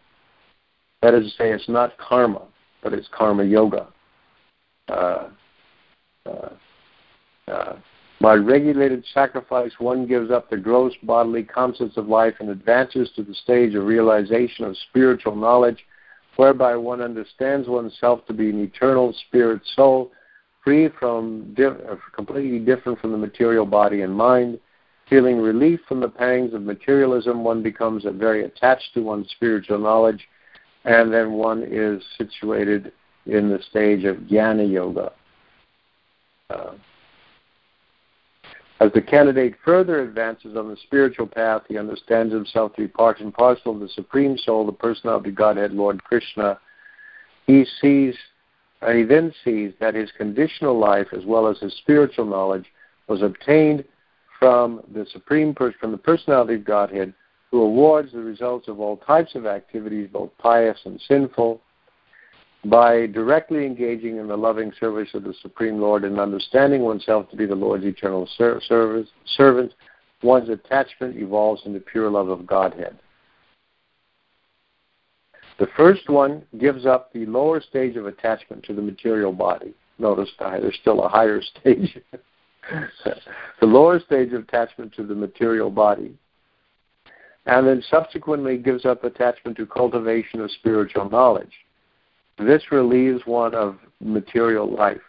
[1.02, 2.42] That is to say, it's not karma,
[2.82, 3.88] but it's karma yoga.
[4.88, 5.28] Uh,
[6.26, 6.48] uh,
[7.48, 7.76] uh,
[8.20, 13.22] by regulated sacrifice, one gives up the gross bodily concepts of life and advances to
[13.22, 15.84] the stage of realization of spiritual knowledge,
[16.36, 20.12] whereby one understands oneself to be an eternal spirit soul
[20.66, 24.58] free from, uh, completely different from the material body and mind,
[25.08, 30.26] Feeling relief from the pangs of materialism, one becomes very attached to one's spiritual knowledge,
[30.84, 32.92] and then one is situated
[33.26, 35.12] in the stage of jnana yoga.
[36.50, 36.72] Uh,
[38.80, 43.20] as the candidate further advances on the spiritual path, he understands himself to be part
[43.20, 46.58] and parcel of the Supreme Soul, the personality of Godhead, Lord Krishna.
[47.46, 48.16] He sees,
[48.82, 52.66] uh, he then sees that his conditional life, as well as his spiritual knowledge,
[53.08, 53.84] was obtained
[54.38, 57.14] from the Supreme Person, from the personality of Godhead,
[57.50, 61.60] who awards the results of all types of activities, both pious and sinful,
[62.64, 67.36] by directly engaging in the loving service of the Supreme Lord and understanding oneself to
[67.36, 69.72] be the Lord's eternal ser- service, servant,
[70.22, 72.98] one's attachment evolves into pure love of Godhead.
[75.58, 79.74] The first one gives up the lower stage of attachment to the material body.
[79.98, 81.98] Notice there's still a higher stage.
[83.60, 86.14] the lower stage of attachment to the material body.
[87.46, 91.52] And then subsequently gives up attachment to cultivation of spiritual knowledge.
[92.38, 95.00] This relieves one of material life.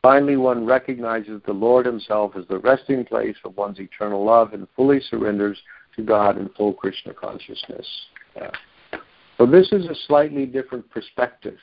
[0.00, 4.68] Finally, one recognizes the Lord Himself as the resting place of one's eternal love and
[4.76, 5.58] fully surrenders
[5.96, 7.86] to God in full Krishna consciousness.
[8.36, 8.50] Yeah.
[9.38, 11.58] So, this is a slightly different perspective.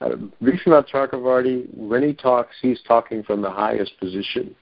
[0.00, 0.10] Uh,
[0.42, 4.54] Vishwanath Chakravarti, when he talks, he's talking from the highest position.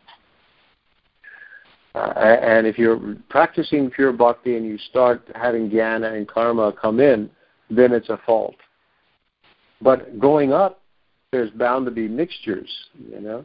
[1.94, 7.00] Uh, and if you're practicing pure bhakti and you start having jnana and karma come
[7.00, 7.30] in,
[7.70, 8.56] then it's a fault.
[9.80, 10.80] But going up,
[11.32, 12.70] there's bound to be mixtures,
[13.10, 13.44] you know.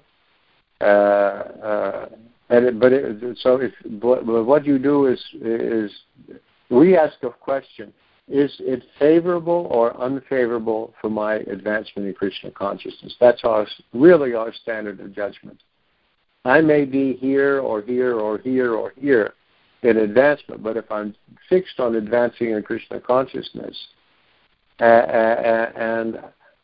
[0.82, 2.10] Uh, uh,
[2.50, 3.72] and it, but it, so if
[4.02, 5.92] but what you do is is
[6.70, 7.94] we ask a question:
[8.30, 13.16] Is it favorable or unfavorable for my advancement in Krishna consciousness?
[13.20, 15.62] That's our really our standard of judgment.
[16.46, 19.34] I may be here or here or here or here
[19.82, 21.16] in advancement, but if I'm
[21.50, 23.78] fixed on advancing in Krishna consciousness,
[24.80, 26.20] and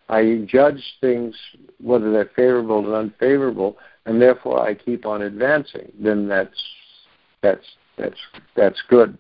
[0.08, 1.36] I judge things
[1.82, 5.92] whether they're favorable or unfavorable, and therefore I keep on advancing.
[6.00, 6.64] Then that's
[7.42, 7.66] that's
[7.98, 8.18] that's
[8.56, 9.18] that's good.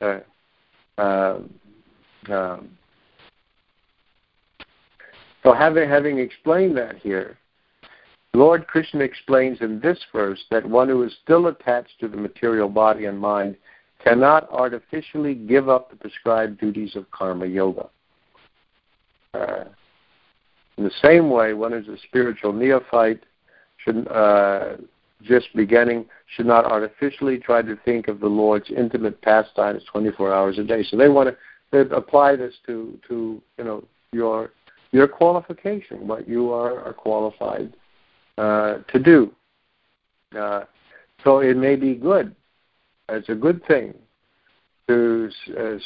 [0.00, 0.20] Uh, uh,
[5.42, 7.38] so having having explained that here,
[8.34, 12.68] Lord Krishna explains in this verse that one who is still attached to the material
[12.68, 13.56] body and mind
[14.02, 17.88] cannot artificially give up the prescribed duties of karma yoga.
[19.34, 19.64] Uh,
[20.76, 23.22] in the same way, one who's a spiritual neophyte
[23.78, 24.76] should uh,
[25.22, 26.06] just beginning
[26.36, 30.84] should not artificially try to think of the Lord's intimate pastimes 24 hours a day.
[30.88, 31.34] So they want
[31.72, 34.52] to apply this to to you know your
[34.92, 37.74] your qualification, what you are, are qualified
[38.38, 39.32] uh, to do.
[40.38, 40.64] Uh,
[41.24, 42.34] so it may be good.
[43.08, 43.94] It's a good thing
[44.88, 45.76] to uh,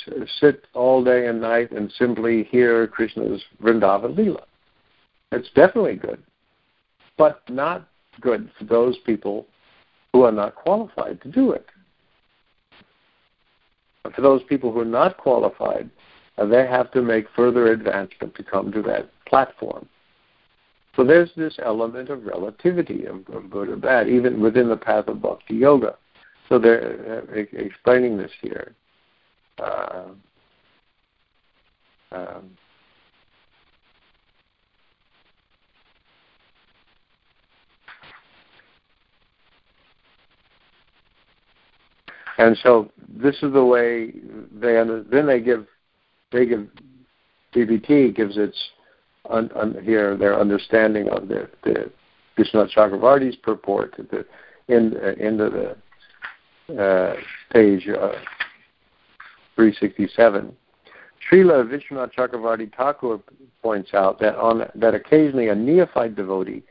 [0.41, 4.43] sit all day and night and simply hear Krishna's Vrindavan Leela.
[5.33, 6.23] It's definitely good,
[7.17, 7.89] but not
[8.21, 9.47] good for those people
[10.13, 11.67] who are not qualified to do it.
[14.03, 15.91] But for those people who are not qualified,
[16.39, 19.89] uh, they have to make further advancement to come to that platform.
[20.97, 25.09] So there's this element of relativity of, of good or bad, even within the path
[25.09, 25.97] of bhakti yoga.
[26.49, 28.75] So they're uh, explaining this here.
[29.59, 30.09] Uh,
[32.11, 32.51] um,
[42.43, 44.13] and so this is the way
[44.53, 45.67] they then they give
[46.33, 46.67] they give
[47.55, 48.57] BBT gives its
[49.31, 51.91] un, un, here their understanding of the the
[52.37, 54.27] Chakravarti's purport at the
[54.69, 54.95] end
[55.41, 57.15] uh, of the uh,
[57.53, 58.13] page uh,
[59.55, 60.57] 367.
[61.31, 63.21] Srila Vishwanath Chakravarti Thakur
[63.63, 66.65] points out that on that occasionally a neophyte devotee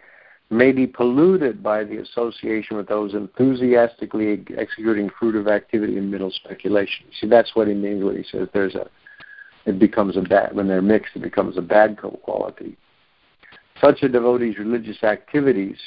[0.52, 7.06] may be polluted by the association with those enthusiastically executing fruitive activity and mental speculation.
[7.20, 8.90] See, that's what he means when he says there's a,
[9.66, 12.78] it becomes a bad, when they're mixed, it becomes a bad quality.
[13.80, 15.78] Such a devotee's religious activities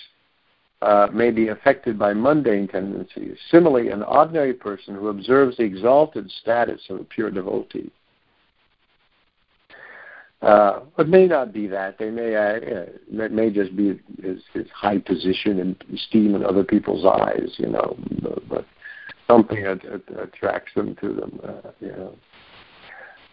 [0.80, 3.36] uh, may be affected by mundane tendencies.
[3.50, 7.92] Similarly, an ordinary person who observes the exalted status of a pure devotee
[10.44, 11.98] uh, it may not be that.
[11.98, 12.86] They may uh,
[13.24, 17.68] it may just be his, his high position and esteem in other people's eyes, you
[17.68, 17.96] know.
[18.48, 18.66] But,
[19.28, 22.14] something that, attracts them to them, uh, you know.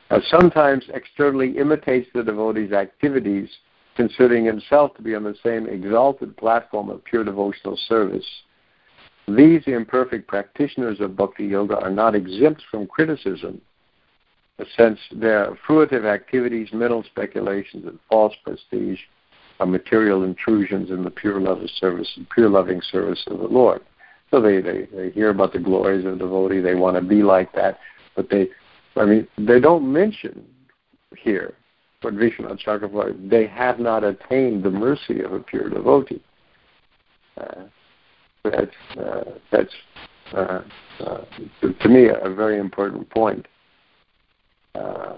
[0.09, 3.49] Uh, sometimes externally imitates the devotee's activities,
[3.95, 8.25] considering himself to be on the same exalted platform of pure devotional service.
[9.27, 13.61] These imperfect practitioners of bhakti yoga are not exempt from criticism,
[14.77, 18.99] since their fruitive activities, mental speculations, and false prestige
[19.59, 23.81] are material intrusions in the pure love of service, pure loving service of the Lord.
[24.31, 27.21] So they, they, they hear about the glories of the devotee, they want to be
[27.21, 27.79] like that,
[28.15, 28.49] but they,
[28.95, 30.45] I mean, they don't mention
[31.17, 31.53] here
[32.01, 36.21] what Vishwanath Chakravarti, they have not attained the mercy of a pure devotee.
[37.37, 37.63] Uh,
[38.43, 39.73] that's uh, that's
[40.33, 40.61] uh,
[40.99, 41.21] uh
[41.61, 43.45] to me a very important point.
[44.75, 45.15] Uh,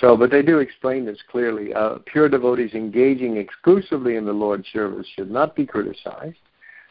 [0.00, 1.74] so, but they do explain this clearly.
[1.74, 6.38] Uh, pure devotees engaging exclusively in the Lord's service should not be criticized,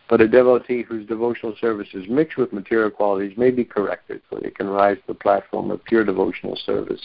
[0.09, 4.39] but a devotee whose devotional service is mixed with material qualities may be corrected so
[4.41, 7.01] they can rise to the platform of pure devotional service.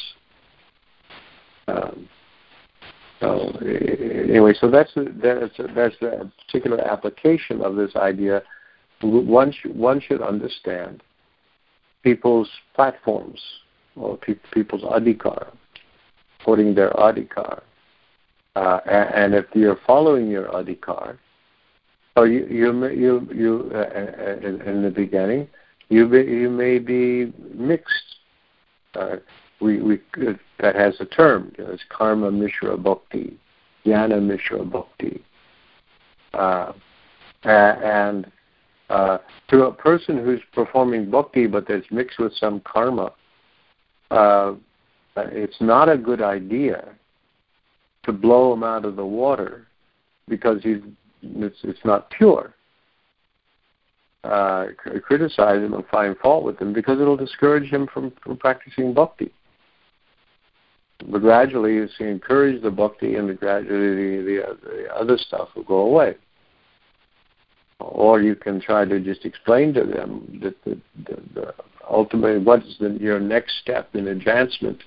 [1.69, 2.09] Um,
[3.21, 3.51] so
[4.29, 8.43] anyway, so that's that's that's a particular application of this idea.
[9.01, 11.03] One one should understand
[12.03, 13.41] people's platforms
[13.97, 15.53] or pe- people's adhikar,
[16.45, 17.63] putting their adhikar.
[18.57, 21.19] Uh, and, and, if you're following your adhikar,
[22.17, 25.49] so you you you you uh, uh, in, in, the beginning,
[25.89, 28.19] you be, you may be mixed.
[28.95, 29.17] Uh,
[29.61, 31.53] we we uh, that has a term.
[31.59, 33.37] You know, it's karma mishra bhakti,
[33.85, 35.25] jnana mishra bhakti,
[36.35, 36.73] uh,
[37.43, 38.31] and
[39.49, 43.13] to a person who's performing bhakti but that's mixed with some karma,
[44.15, 44.55] uh,
[45.17, 46.89] it's not a good idea
[48.05, 49.67] to blow him out of the water
[50.29, 50.79] because he's
[51.23, 52.55] it's, it's not pure.
[54.23, 54.67] Uh,
[55.03, 59.33] criticize him and find fault with him because it'll discourage him from, from practicing bhakti.
[61.11, 65.65] But gradually, you encourage the bhakti, and the gradually the, the, the other stuff will
[65.65, 66.15] go away.
[67.81, 71.55] Or you can try to just explain to them that the, the, the
[71.89, 74.83] ultimately what is the, your next step in advancement,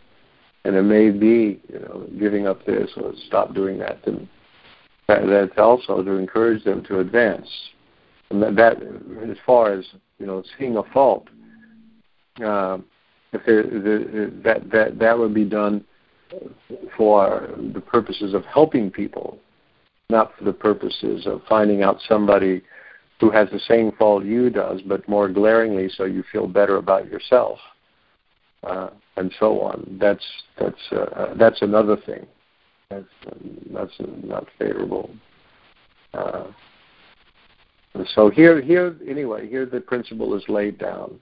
[0.63, 4.05] and it may be you know giving up this or stop doing that.
[4.07, 4.27] And
[5.07, 7.47] that's also to encourage them to advance.
[8.29, 8.77] And that, that
[9.29, 9.85] as far as
[10.19, 11.27] you know, seeing a fault,
[12.43, 12.77] uh,
[13.33, 15.83] if the, that that that would be done
[16.95, 19.39] for the purposes of helping people,
[20.09, 22.61] not for the purposes of finding out somebody
[23.19, 27.07] who has the same fault you does, but more glaringly, so you feel better about
[27.07, 27.59] yourself,
[28.63, 29.97] uh, and so on.
[29.99, 30.23] That's
[30.57, 32.25] that's uh, that's another thing.
[32.89, 33.05] That's
[33.73, 33.91] that's
[34.23, 35.09] not favorable.
[36.13, 36.45] Uh,
[38.15, 41.19] so here here anyway here the principle is laid down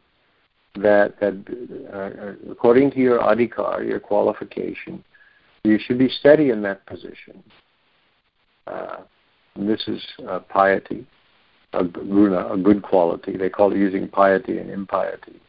[0.75, 1.33] that that
[1.91, 5.03] uh, according to your adhikar, your qualification,
[5.63, 7.43] you should be steady in that position.
[8.67, 8.97] Uh,
[9.55, 11.05] this is uh, piety
[11.75, 13.37] a guna, a good quality.
[13.37, 15.39] They call it using piety and impiety.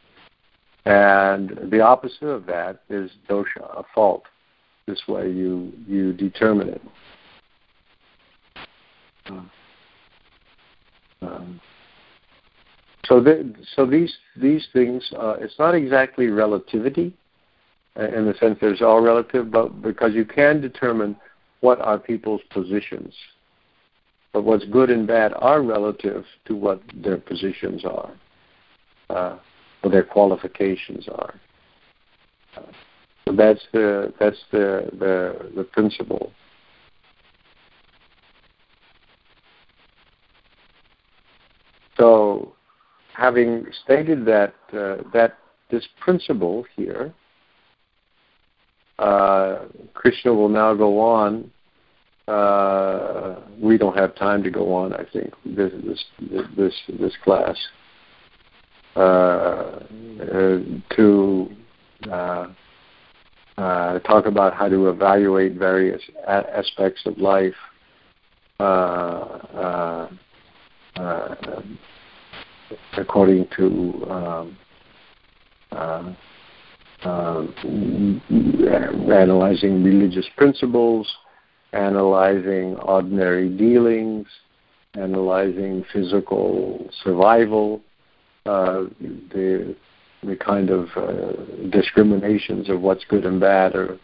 [0.84, 4.24] And the opposite of that is dosha, a fault.
[4.86, 6.82] This way you you determine it.
[11.22, 11.60] Um,
[13.04, 17.12] so the, so these these things uh, it's not exactly relativity
[17.96, 21.16] in the sense that it's all relative, but because you can determine
[21.60, 23.14] what are people's positions
[24.36, 28.12] but what's good and bad are relative to what their positions are,
[29.08, 29.38] uh,
[29.82, 31.40] or their qualifications are.
[33.24, 36.32] So that's the that's the the, the principle.
[41.96, 42.52] So,
[43.14, 45.38] having stated that uh, that
[45.70, 47.14] this principle here,
[48.98, 51.50] uh, Krishna will now go on
[52.28, 54.92] uh, we don't have time to go on.
[54.92, 56.04] I think this this
[56.56, 57.56] this this class
[58.96, 60.58] uh, uh,
[60.96, 61.48] to
[62.10, 62.46] uh,
[63.58, 67.54] uh, talk about how to evaluate various a- aspects of life.
[72.98, 74.56] According to um,
[79.12, 81.12] analyzing religious principles,
[81.72, 84.26] analyzing ordinary dealings,
[84.94, 87.82] analyzing physical survival,
[88.46, 89.74] uh, the
[90.22, 91.32] the kind of uh,
[91.70, 93.98] discriminations of what's good and bad are,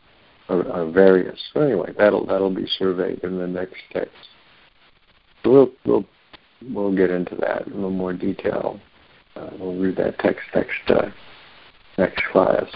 [0.48, 1.38] are, are, various.
[1.52, 4.14] So anyway, that'll that'll be surveyed in the next text.
[5.44, 6.04] We'll we'll
[6.70, 8.80] we'll get into that in a little more detail.
[9.34, 11.10] Uh, we'll read that text next uh,
[11.98, 12.66] next class.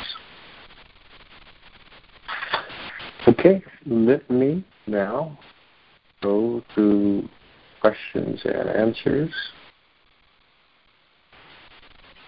[3.29, 5.39] Okay, let me now
[6.23, 7.29] go to
[7.81, 9.33] questions and answers.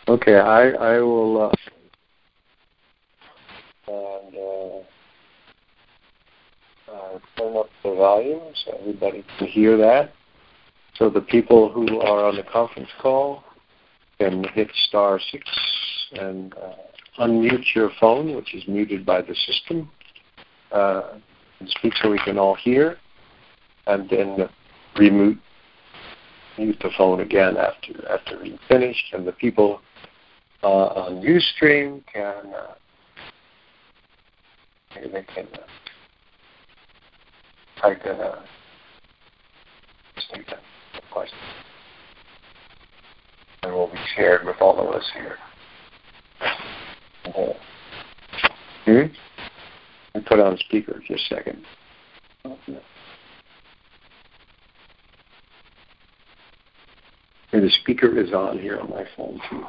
[0.08, 1.50] Okay, I I will.
[1.50, 1.52] Uh,
[3.88, 4.78] and uh,
[6.92, 10.12] uh, turn up the volume so everybody can hear that.
[10.96, 13.44] So the people who are on the conference call
[14.18, 15.48] can hit star six
[16.12, 19.90] and uh, unmute your phone, which is muted by the system,
[20.72, 21.14] uh,
[21.60, 22.98] and speak so we can all hear,
[23.86, 24.48] and then
[24.96, 25.38] remute
[26.58, 29.12] mute the phone again after after we finished.
[29.12, 29.80] And the people
[30.62, 32.74] uh, on UStream can uh,
[34.94, 35.58] they can uh,
[37.80, 38.44] type in a
[40.18, 40.62] statement,
[41.10, 41.30] course,
[43.62, 45.36] and will be shared with all of us here.
[46.40, 47.52] Uh,
[48.84, 49.02] hmm?
[50.14, 51.64] And put on speaker just a second.
[57.52, 59.64] And the speaker is on here on my phone too.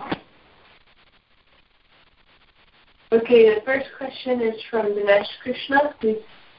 [3.11, 5.95] Okay, the first question is from Dinesh Krishna.
[6.01, 6.17] Who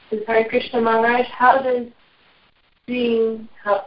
[0.09, 1.87] says, Hare Krishna Maharaj, how does
[2.91, 3.85] seeing how,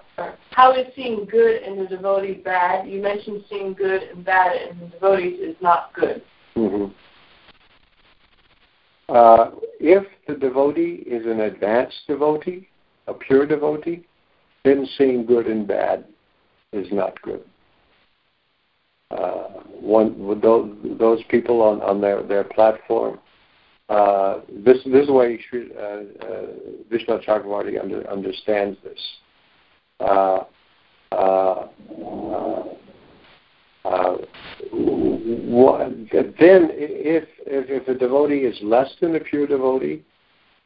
[0.51, 2.89] how is seeing good in the devotee bad?
[2.89, 6.23] You mentioned seeing good and bad in the devotees is not good.
[6.57, 6.93] Mm-hmm.
[9.09, 12.69] Uh, if the devotee is an advanced devotee,
[13.07, 14.07] a pure devotee,
[14.65, 16.07] then seeing good and bad
[16.73, 17.45] is not good.
[19.11, 23.19] Uh, one those, those people on, on their, their platform.
[23.89, 26.47] Uh, this this way uh, uh,
[26.91, 28.99] Vishnu Chakravarti under, understands this.
[30.01, 30.45] Uh,
[31.13, 31.69] uh,
[33.85, 34.17] uh,
[36.39, 40.03] then, if, if if a devotee is less than a pure devotee,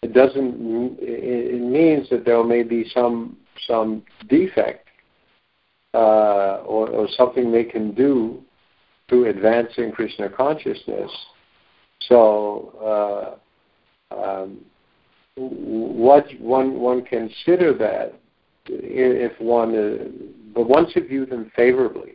[0.03, 0.97] it doesn't.
[1.01, 4.89] It means that there may be some some defect
[5.93, 8.41] or, or something they can do
[9.11, 11.11] to advancing Krishna consciousness.
[12.01, 13.39] So,
[14.13, 14.65] uh, um,
[15.37, 18.15] what one one consider that
[18.67, 20.05] if one, uh,
[20.55, 22.15] but one should view them favorably.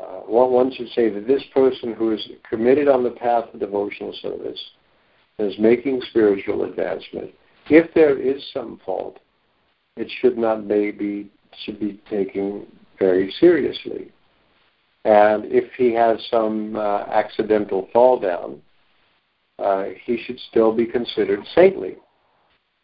[0.00, 3.60] Uh, one, one should say that this person who is committed on the path of
[3.60, 4.60] devotional service
[5.38, 7.30] is making spiritual advancement.
[7.70, 9.18] If there is some fault,
[9.96, 11.30] it should not maybe
[11.64, 12.66] should be taken
[12.98, 14.10] very seriously.
[15.04, 18.62] And if he has some uh, accidental fall down,
[19.58, 21.96] uh, he should still be considered saintly.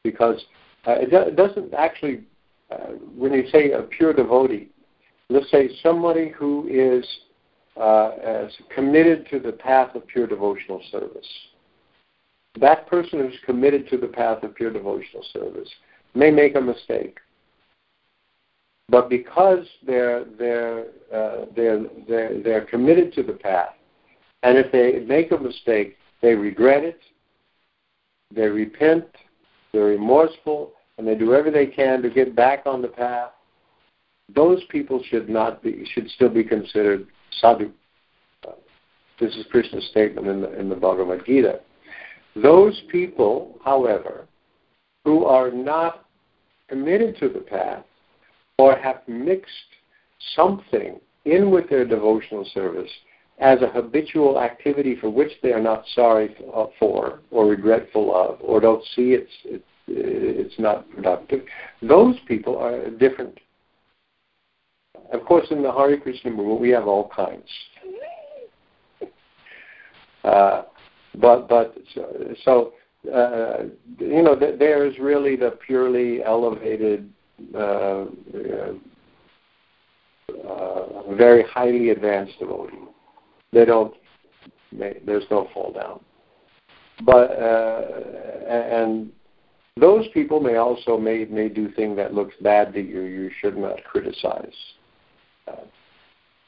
[0.05, 0.43] Because
[0.87, 2.23] uh, it, do- it, doesn't actually,
[2.71, 4.69] uh, when you say a pure devotee,
[5.29, 7.07] let's say somebody who is
[7.77, 11.27] uh, as committed to the path of pure devotional service.
[12.61, 15.69] That person who's committed to the path of pure devotional service
[16.15, 17.19] may make a mistake
[18.91, 23.75] but because they're they're uh, they're they're they're committed to the path,
[24.43, 27.01] and if they make a mistake, they regret it,
[28.35, 29.07] they repent,
[29.73, 33.31] they're remorseful, and they do everything they can to get back on the path.
[34.35, 37.07] Those people should not be should still be considered
[37.41, 37.71] sadhu.
[39.21, 41.61] This is Krishna's statement in the in the Bhagavad Gita.
[42.35, 44.27] Those people, however,
[45.05, 46.07] who are not
[46.69, 47.85] committed to the path
[48.61, 49.71] or have mixed
[50.37, 52.91] something in with their devotional service
[53.39, 56.37] as a habitual activity for which they are not sorry
[56.79, 61.43] for or regretful of or don't see it's it's, it's not productive,
[61.81, 63.39] those people are different.
[65.11, 67.49] Of course, in the Hare Krishna movement, we have all kinds.
[70.23, 70.65] Uh,
[71.19, 72.73] but but so, so
[73.11, 73.63] uh,
[73.99, 77.11] you know, th- there is really the purely elevated
[77.55, 78.05] uh,
[80.49, 82.77] uh, very highly advanced devotee.
[83.53, 83.95] They don't.
[84.73, 86.01] There's no fall down.
[87.05, 87.83] But uh,
[88.49, 89.11] and
[89.77, 93.03] those people may also may may do things that looks bad to you.
[93.03, 94.55] You should not criticize.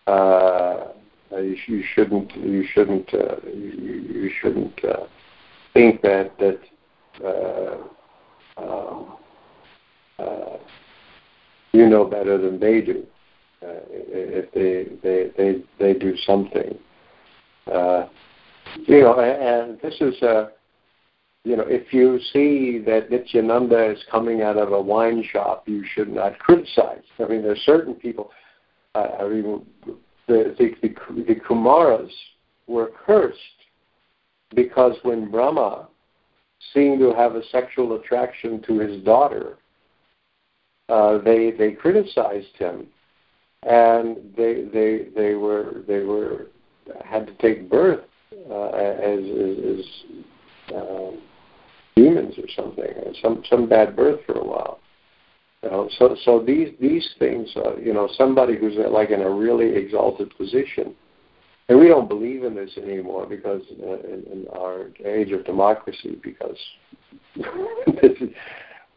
[0.07, 0.89] Uh,
[1.33, 2.35] you, you, shouldn't.
[2.37, 3.13] You shouldn't.
[3.15, 5.07] Uh, you, you, shouldn't uh,
[5.73, 6.61] think that that.
[7.25, 7.77] Uh,
[8.59, 9.17] um,
[10.19, 10.57] uh,
[11.73, 13.07] you know better than they do.
[13.63, 16.77] Uh, if they, they they they do something,
[17.73, 18.07] uh,
[18.87, 20.51] you know, and this is a,
[21.45, 25.85] you know, if you see that Nityananda is coming out of a wine shop, you
[25.95, 27.05] should not criticize.
[27.21, 28.33] I mean, there's certain people.
[28.97, 29.65] Uh, I mean,
[30.27, 32.11] the, the the the Kumaras
[32.67, 33.39] were cursed
[34.55, 35.89] because when Brahma
[36.75, 39.59] seemed to have a sexual attraction to his daughter,
[40.93, 42.87] uh, they they criticized him
[43.63, 46.49] and they they they were they were
[47.05, 48.01] had to take birth
[48.51, 51.23] uh, as as, as um,
[51.97, 54.81] demons or something, or some some bad birth for a while.
[55.63, 59.31] You know, so so these these things, uh, you know, somebody who's like in a
[59.31, 60.95] really exalted position,
[61.69, 66.19] and we don't believe in this anymore because uh, in, in our age of democracy,
[66.23, 66.59] because.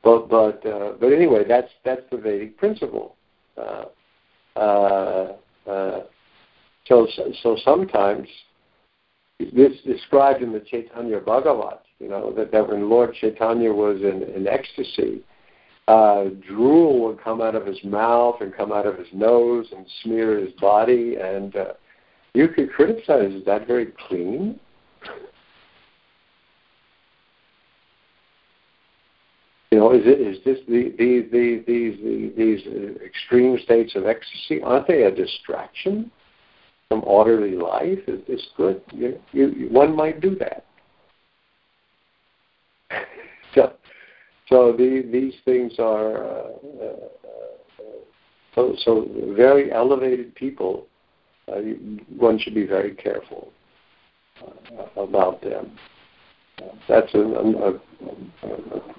[0.06, 3.16] but but uh, but anyway, that's that's the Vedic principle.
[3.58, 3.86] Uh,
[4.56, 5.34] uh,
[5.68, 6.04] uh,
[6.86, 7.08] so
[7.42, 8.28] so sometimes
[9.40, 14.24] this described in the Chaitanya Bhagavat, you know, that, that when Lord Chaitanya was in,
[14.34, 15.24] in ecstasy,
[15.88, 19.86] uh, drool would come out of his mouth and come out of his nose and
[20.04, 21.74] smear his body, and uh,
[22.34, 24.58] you could criticize, is that very clean?
[29.76, 32.62] You know, is it is this the, the, the, these these
[33.06, 34.62] extreme states of ecstasy?
[34.64, 36.10] Aren't they a distraction
[36.88, 38.00] from orderly life?
[38.08, 38.82] Is this good?
[38.94, 40.66] You, you, one might do that.
[43.54, 43.74] so,
[44.48, 46.48] so the, these things are uh,
[46.82, 46.96] uh,
[48.56, 50.88] so so very elevated people.
[51.52, 51.60] Uh,
[52.16, 53.52] one should be very careful
[54.42, 55.78] uh, about them.
[56.88, 57.74] That's a, a,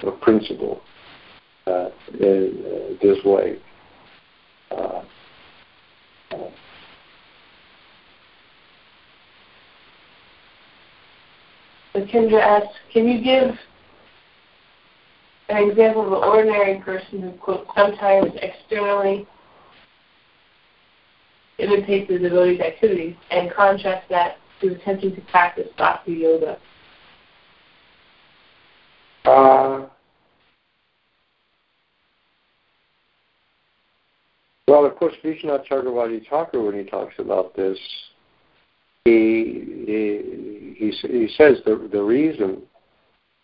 [0.04, 0.82] a, a principle
[1.66, 1.88] uh,
[2.18, 3.58] in uh, this way.
[4.70, 5.02] Uh,
[12.12, 13.56] Kendra asks, can you give
[15.48, 19.26] an example of an ordinary person who, quote, sometimes externally
[21.58, 26.58] imitates the devotee's activities and contrast that to attempting to practice bhakti yoga?
[34.76, 37.78] Well, of course, Vishwanath Chakravarti Thakur, when he talks about this,
[39.06, 42.60] he he, he says the the reason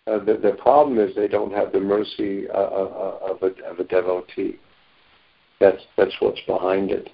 [0.06, 3.64] uh, the, the problem is they don't have the mercy uh, uh, uh, of a
[3.64, 4.58] of a devotee.
[5.58, 7.08] That's that's what's behind it.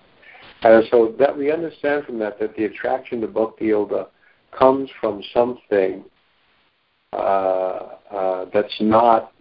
[0.63, 4.09] And so that we understand from that that the attraction to bhakti yoga
[4.51, 6.05] comes from something
[7.13, 9.33] uh, uh, that's not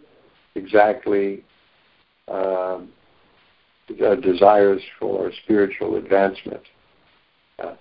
[0.53, 1.43] exactly
[2.27, 2.89] um,
[3.87, 6.61] desires for spiritual advancement.
[7.59, 7.75] Uh,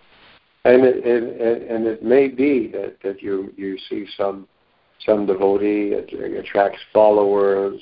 [0.64, 4.46] and it, and, and it may be that, that you, you see some
[5.04, 7.80] some devotee attracts followers,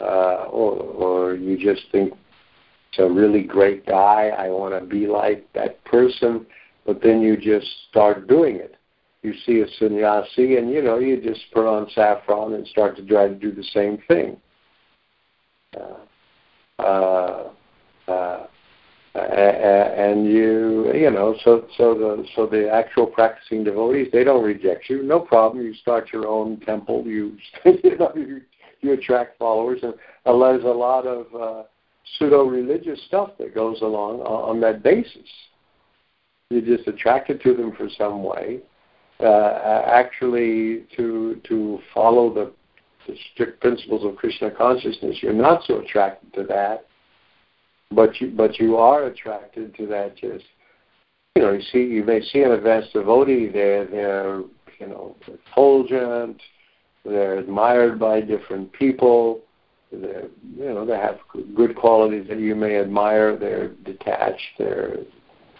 [0.00, 2.14] uh, or, or you just think
[2.90, 4.28] it's a really great guy.
[4.28, 6.46] I want to be like that person,
[6.86, 8.78] but then you just start doing it
[9.22, 13.04] you see a sannyasi and you know you just put on saffron and start to
[13.04, 14.36] try to do the same thing
[15.78, 15.96] uh,
[16.78, 17.48] uh,
[18.08, 18.46] uh,
[19.14, 24.88] and you you know so so the so the actual practicing devotees they don't reject
[24.88, 25.02] you.
[25.02, 25.64] No problem.
[25.64, 27.04] You start your own temple.
[27.06, 28.42] You you know you,
[28.80, 29.80] you attract followers.
[29.82, 29.94] And
[30.26, 31.62] uh, there's a lot of uh,
[32.16, 35.28] pseudo religious stuff that goes along on, on that basis.
[36.50, 38.60] You're just attracted to them for some way.
[39.20, 42.52] Uh, actually to to follow the,
[43.08, 46.86] the strict principles of Krishna consciousness, you're not so attracted to that,
[47.90, 50.44] but you but you are attracted to that just
[51.34, 54.42] you know you see you may see an advanced devotee they're they're
[54.78, 56.40] you know effulgent
[57.04, 59.40] they're admired by different people
[59.90, 61.18] they're you know they have
[61.56, 64.98] good qualities that you may admire they're detached they're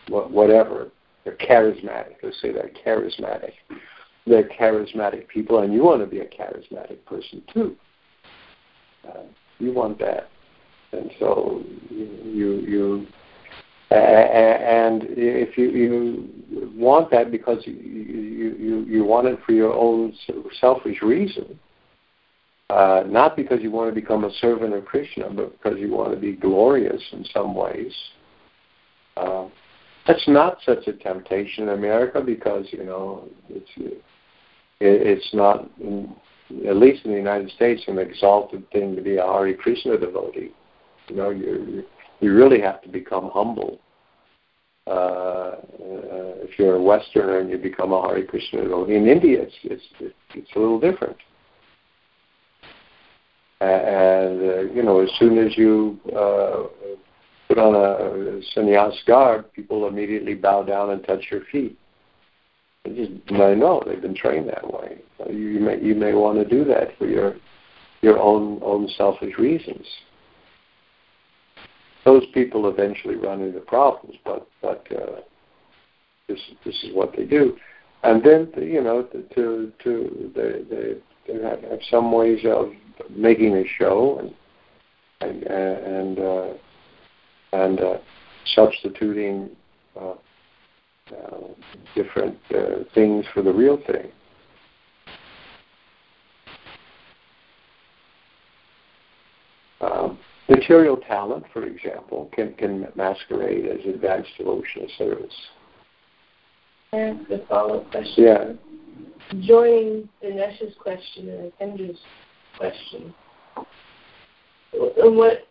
[0.09, 0.91] whatever
[1.29, 2.17] they're charismatic.
[2.23, 3.53] Let's say they're charismatic.
[4.29, 7.77] They're charismatic people, and you want to be a charismatic person too.
[9.09, 9.23] Uh,
[9.59, 10.29] you want that,
[10.93, 13.07] and so you you
[13.91, 19.73] uh, and if you you want that because you you you want it for your
[19.73, 20.13] own
[20.61, 21.59] selfish reason,
[22.71, 26.13] uh, not because you want to become a servant of Krishna, but because you want
[26.13, 27.93] to be glorious in some ways.
[29.17, 29.49] Uh,
[30.07, 34.03] that's not such a temptation in America because you know it's it,
[34.81, 35.69] it's not
[36.67, 40.51] at least in the United States an exalted thing to be a Hare Krishna devotee.
[41.09, 41.85] You know you
[42.21, 43.81] you really have to become humble.
[44.87, 45.59] Uh, uh,
[46.41, 50.15] if you're a Westerner and you become a Hare Krishna devotee in India, it's it's
[50.35, 51.17] it's a little different.
[53.61, 56.65] And uh, you know, as soon as you uh,
[57.49, 61.77] put on a sannyas garb, people immediately bow down and touch your feet.
[62.95, 64.99] Just I know they've been trained that way.
[65.19, 67.37] So you may you may want to do that for your
[68.03, 69.87] your own own selfish reasons.
[72.05, 75.21] those people eventually run into problems, but but uh,
[76.29, 77.57] this this is what they do,
[78.03, 79.03] and then you know
[79.35, 80.95] to to they they,
[81.27, 82.71] they have, have some ways of
[83.11, 84.35] making a show and
[85.21, 86.53] and and uh,
[87.53, 87.99] and uh,
[88.55, 89.51] substituting
[90.01, 90.15] uh,
[91.13, 91.49] uh,
[91.95, 94.11] different uh, things for the real thing.
[99.81, 105.35] Um, material talent, for example, can, can masquerade as advanced devotional service.
[106.93, 108.25] And the follow-up question.
[108.25, 108.53] Yeah.
[109.41, 111.99] Joining Dinesh's question and Kendra's
[112.57, 113.15] question,
[114.73, 115.48] and what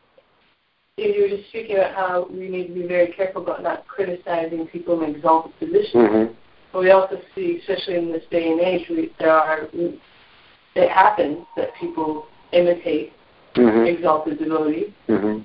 [0.98, 4.66] you were just speaking about how we need to be very careful about not criticizing
[4.68, 5.94] people in exalted positions.
[5.94, 6.34] Mm-hmm.
[6.74, 9.68] But we also see, especially in this day and age, we, there are
[10.76, 13.14] it happens that people imitate
[13.56, 13.86] mm-hmm.
[13.86, 14.92] exalted devotees.
[15.08, 15.44] Mm-hmm.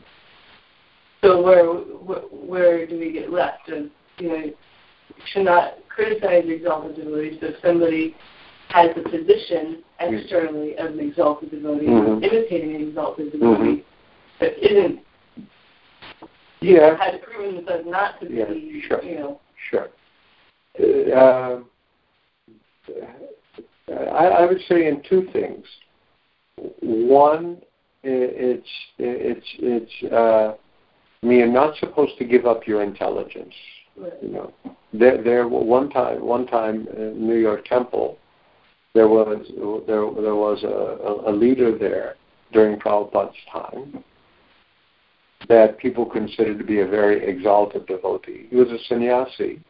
[1.23, 3.69] So where, where where do we get left?
[3.69, 4.45] And you know,
[5.33, 8.17] should not criticize exalted devotees, but if somebody
[8.69, 12.25] has a position externally of an exalted devotee, Mhm.
[12.25, 13.83] imitating an exalted devotee, Mhm.
[14.41, 15.01] that isn't
[16.63, 19.03] Yeah, has proven themselves not to be, Yeah, sure.
[19.03, 19.41] you know,
[19.71, 19.89] sure.
[21.15, 21.61] Uh,
[23.89, 25.65] I, I would say in two things.
[26.81, 27.61] One,
[28.03, 30.13] it's it's it's.
[30.13, 30.55] Uh,
[31.23, 33.55] I mean, you're not supposed to give up your intelligence.
[34.23, 34.53] You know,
[34.93, 38.19] there there one time one time in New York Temple,
[38.95, 39.45] there was
[39.87, 42.17] there there was a, a leader there
[42.53, 44.05] during Prabhupada's time
[45.49, 48.47] that people considered to be a very exalted devotee.
[48.51, 49.61] He was a sannyasi,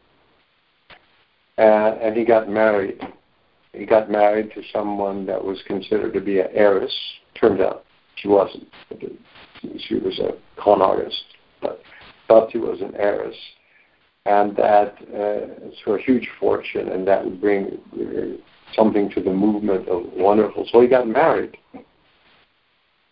[1.57, 3.01] and, and he got married.
[3.73, 6.93] He got married to someone that was considered to be an heiress.
[7.39, 8.67] Turned out she wasn't.
[9.79, 11.23] She was a con artist,
[11.61, 11.81] but
[12.27, 13.35] thought she was an heiress,
[14.25, 18.37] and that uh, for a huge fortune, and that would bring uh,
[18.75, 20.67] something to the movement of wonderful.
[20.71, 21.57] So he got married,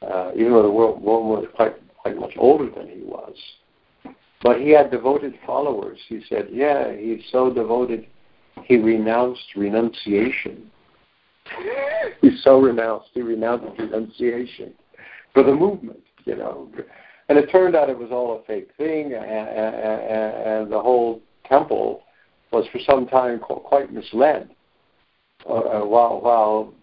[0.01, 3.35] uh, even though the woman was quite quite much older than he was.
[4.43, 5.99] But he had devoted followers.
[6.07, 8.07] He said, yeah, he's so devoted,
[8.63, 10.69] he renounced renunciation.
[12.21, 14.73] He's so renounced, he renounced renunciation
[15.33, 16.69] for the movement, you know.
[17.29, 21.21] And it turned out it was all a fake thing, and, and, and the whole
[21.45, 22.03] temple
[22.51, 24.49] was for some time quite misled.
[25.49, 26.73] Uh, while, while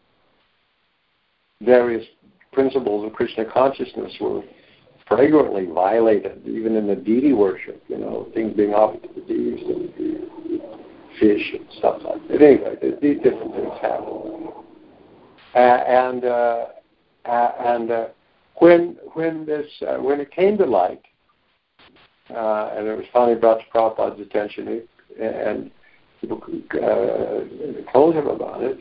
[1.63, 2.05] various
[2.53, 4.43] principles of Krishna consciousness were
[5.09, 9.65] flagrantly violated, even in the deity worship, you know, things being offered to the deities,
[9.67, 10.61] and
[11.19, 12.43] fish and stuff like that.
[12.43, 14.49] Anyway, these different things happen.
[15.55, 16.67] Uh, and uh,
[17.25, 18.07] uh, and uh,
[18.57, 21.03] when when this uh, when it came to light,
[22.31, 24.83] uh, and it was finally brought to Prabhupada's attention,
[25.21, 25.71] and
[26.21, 26.43] people
[26.75, 28.79] uh, told him about it,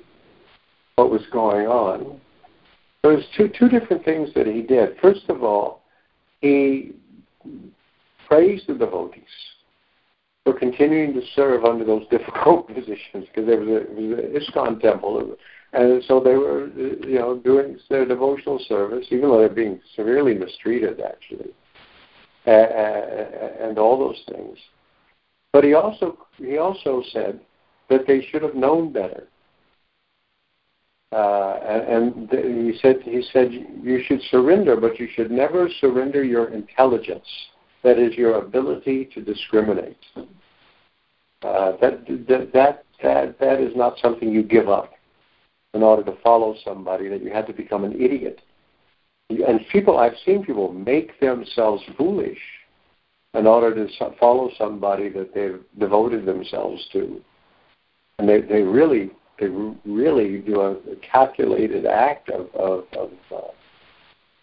[0.95, 2.19] what was going on.
[3.03, 4.97] There was two two different things that he did.
[5.01, 5.82] First of all,
[6.41, 6.93] he
[8.27, 9.23] praised the devotees
[10.43, 15.35] for continuing to serve under those difficult positions because there was a, an ISKCON temple,
[15.73, 20.33] and so they were, you know, doing their devotional service, even though they're being severely
[20.33, 21.51] mistreated, actually,
[22.45, 24.57] and all those things.
[25.51, 27.41] But he also he also said
[27.89, 29.27] that they should have known better.
[31.12, 36.24] Uh, and, and he said he said you should surrender, but you should never surrender
[36.24, 37.28] your intelligence.
[37.84, 39.97] That is your ability to discriminate.
[41.43, 44.93] Uh, that, that that that that is not something you give up
[45.74, 47.08] in order to follow somebody.
[47.08, 48.41] That you had to become an idiot.
[49.30, 52.39] And people, I've seen people make themselves foolish
[53.34, 53.88] in order to
[54.20, 57.22] follow somebody that they've devoted themselves to,
[58.20, 59.47] and they they really they
[59.85, 63.51] really do a, calculated act of of of, uh,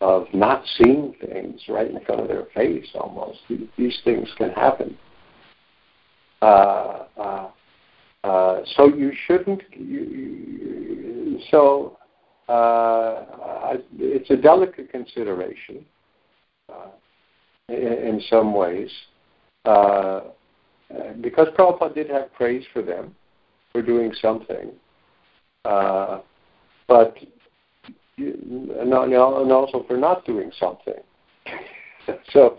[0.01, 2.87] of not seeing things right in front of their face.
[2.95, 4.97] Almost these, these things can happen.
[6.43, 7.51] Uh, uh,
[8.25, 9.63] uh, so you shouldn't.
[9.73, 11.99] You, you, so
[12.49, 15.85] uh, it's a delicate consideration
[16.71, 16.89] uh,
[17.69, 18.91] in, in, some ways,
[19.65, 20.21] uh,
[21.21, 23.15] because Prabhupada did have praise for them
[23.73, 24.73] for doing something.
[25.65, 26.21] Uh,
[26.87, 27.17] but
[28.17, 30.95] and also for not doing something.
[32.31, 32.59] so,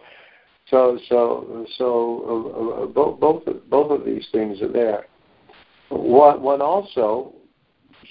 [0.67, 5.05] so, so, so uh, both both both of these things are there.
[5.89, 7.33] One, one also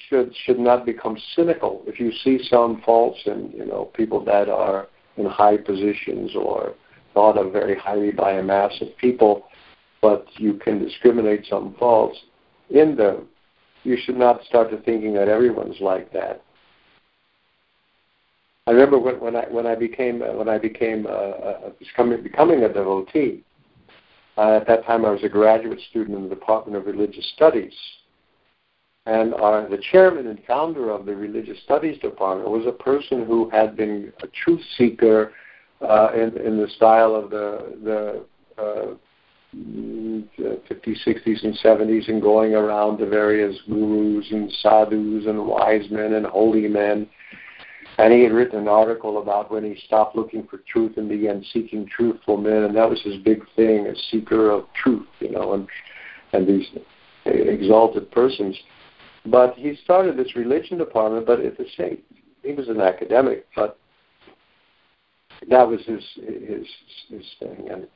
[0.08, 4.48] should should not become cynical if you see some faults in you know people that
[4.48, 6.74] are in high positions or
[7.12, 9.44] thought of very highly by a mass of people,
[10.02, 12.18] but you can discriminate some faults
[12.70, 13.28] in them,
[13.84, 16.42] you should not start to thinking that everyone's like that.
[18.66, 22.22] I remember when, when I when I became uh, when I became uh, uh, becoming
[22.22, 23.44] becoming a devotee.
[24.36, 27.74] Uh, at that time, I was a graduate student in the Department of Religious Studies,
[29.06, 33.48] and our, the chairman and founder of the Religious Studies Department was a person who
[33.50, 35.32] had been a truth seeker
[35.82, 38.24] uh, in in the style of the
[38.56, 38.94] the uh,
[39.54, 46.14] 50s, 60s, and 70s, and going around to various gurus and sadhus and wise men
[46.14, 47.08] and holy men.
[47.98, 51.44] And he had written an article about when he stopped looking for truth and began
[51.52, 55.54] seeking truthful men, and that was his big thing, a seeker of truth, you know,
[55.54, 55.68] and
[56.32, 56.66] and these
[57.24, 58.56] exalted persons.
[59.26, 61.98] But he started this religion department, but at the same,
[62.42, 63.78] he was an academic, but
[65.48, 66.66] that was his his
[67.08, 67.86] his thing, and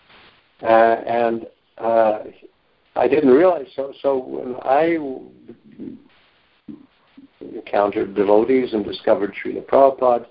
[0.62, 1.46] uh, and
[1.78, 2.18] uh,
[2.96, 3.92] I didn't realize so.
[4.02, 4.98] So when I
[7.40, 10.26] encountered devotees and discovered Srila Prabhupada,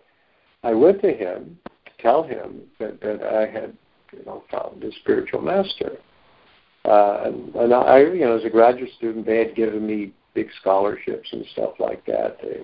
[0.64, 3.78] I went to him to tell him that, that I had
[4.12, 5.98] you know found a spiritual master.
[6.86, 10.48] Uh, and, and I, you know, as a graduate student, they had given me big
[10.62, 12.38] scholarships and stuff like that.
[12.42, 12.64] They,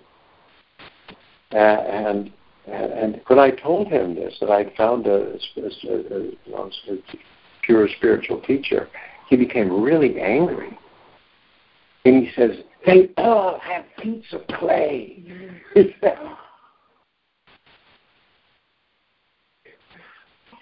[1.58, 2.32] and
[2.68, 6.72] and when I told him this, that I'd found a, a, a, a, a
[7.64, 8.88] pure spiritual teacher,
[9.30, 10.78] he became really angry.
[12.06, 12.52] And he says,
[12.86, 15.24] they all have feet of clay.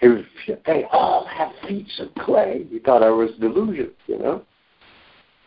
[0.02, 0.24] was,
[0.66, 2.66] they all have feet of clay.
[2.70, 4.42] He thought I was delusional, you know?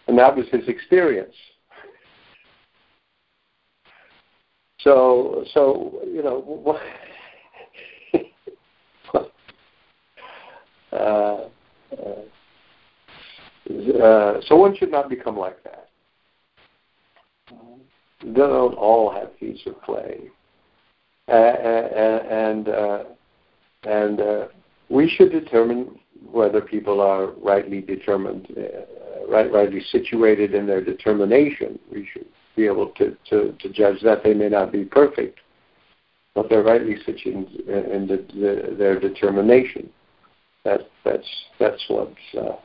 [0.08, 1.36] And that was his experience.
[4.80, 6.80] So, so you know, uh,
[10.96, 11.50] uh,
[14.02, 15.90] uh, so one should not become like that.
[18.24, 20.30] They don't all have feet of clay,
[21.28, 23.04] uh, and uh,
[23.84, 24.48] and uh,
[24.90, 26.00] we should determine
[26.32, 31.80] whether people are rightly determined, uh, right, rightly situated in their determination.
[31.92, 32.26] We should
[32.56, 34.24] be able to, to, to judge that.
[34.24, 35.40] They may not be perfect,
[36.34, 39.90] but they're rightly situated in, in the, the, their determination.
[40.66, 41.28] That, that's
[41.60, 42.56] that's what's uh,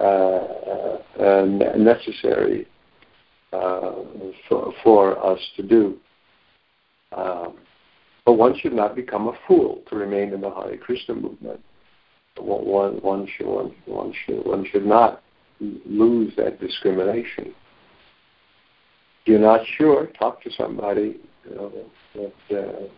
[0.00, 1.44] uh, uh,
[1.76, 2.66] necessary
[3.52, 3.92] uh,
[4.48, 5.96] for, for us to do.
[7.16, 7.54] Um,
[8.26, 11.60] but one should not become a fool to remain in the Hare Krishna movement.
[12.36, 15.22] One, one, should, one, one, should, one should not
[15.60, 17.54] lose that discrimination.
[19.22, 21.18] If you're not sure, talk to somebody.
[21.48, 21.72] You know,
[22.50, 22.92] that,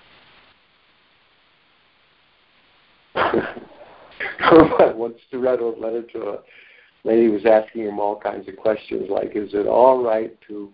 [3.14, 3.52] uh,
[4.96, 6.38] once to write a letter to a
[7.04, 10.70] lady who was asking him all kinds of questions like, is it all right to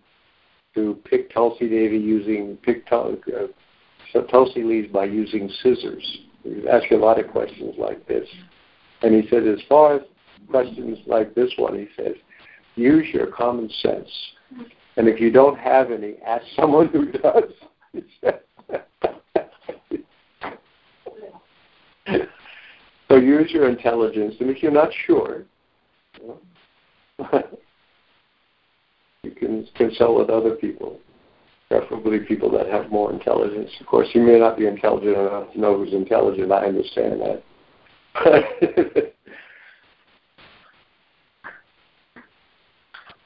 [0.74, 3.12] to pick Tulsi Devi using pick uh,
[4.30, 6.18] Tulsi leaves by using scissors?
[6.42, 8.28] He asking a lot of questions like this,
[9.02, 10.02] and he said, as far as
[10.50, 12.14] questions like this one, he says,
[12.76, 14.08] use your common sense,
[14.96, 17.52] and if you don't have any, ask someone who does.
[23.08, 25.44] so use your intelligence, and if you're not sure,
[29.22, 30.98] you can consult with other people,
[31.68, 33.70] preferably people that have more intelligence.
[33.80, 36.50] Of course, you may not be intelligent enough to know who's intelligent.
[36.50, 37.42] I understand that.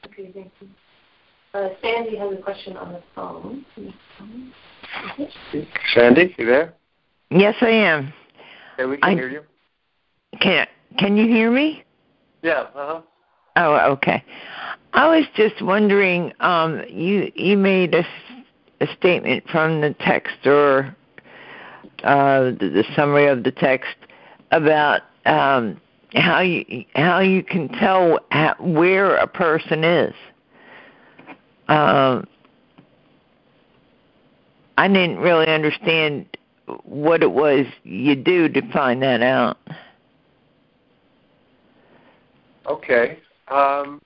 [0.07, 0.68] okay, thank you.
[1.53, 3.64] Uh, Sandy has a question on the phone.
[5.95, 6.74] Sandy, you there?
[7.31, 8.12] Yes, I am.
[8.74, 9.43] Okay, we can I, hear you.
[10.39, 10.66] Can
[10.99, 11.83] Can you hear me?
[12.43, 12.66] Yeah.
[12.74, 13.01] Uh huh.
[13.57, 14.22] Oh, okay.
[14.93, 16.33] I was just wondering.
[16.41, 18.07] Um, you you made a,
[18.81, 20.95] a statement from the text or
[22.05, 23.97] uh, the, the summary of the text
[24.53, 25.81] about um,
[26.14, 30.14] how you how you can tell how, where a person is.
[31.68, 32.26] Um,
[34.76, 36.26] I didn't really understand
[36.85, 39.59] what it was you do to find that out.
[42.67, 43.19] Okay.
[43.49, 44.01] Um,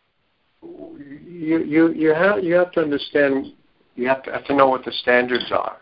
[0.63, 3.53] you you you have you have to understand.
[3.97, 5.79] You have to have to know what the standards are.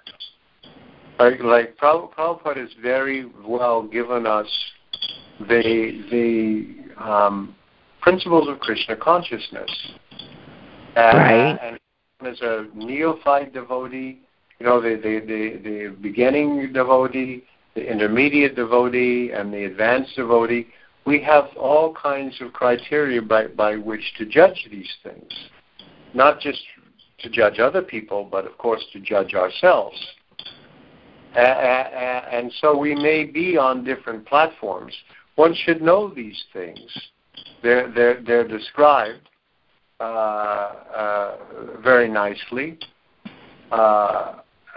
[1.18, 4.47] Like like Prabhupada has very well given us
[5.41, 7.55] the the um,
[8.01, 9.70] principles of Krishna consciousness.
[10.97, 11.59] And, right.
[11.62, 11.79] And
[12.27, 14.20] as a neophyte devotee,
[14.59, 17.45] you know, the the the, the beginning devotee,
[17.75, 20.68] the intermediate devotee and the advanced devotee,
[21.05, 25.30] we have all kinds of criteria by, by which to judge these things.
[26.14, 26.61] Not just
[27.20, 29.96] to judge other people, but of course to judge ourselves.
[31.34, 34.94] and so we may be on different platforms.
[35.36, 36.80] One should know these things.
[37.62, 39.28] They're, they're, they're described
[39.98, 41.36] uh, uh,
[41.82, 42.78] very nicely.
[43.70, 44.34] Uh,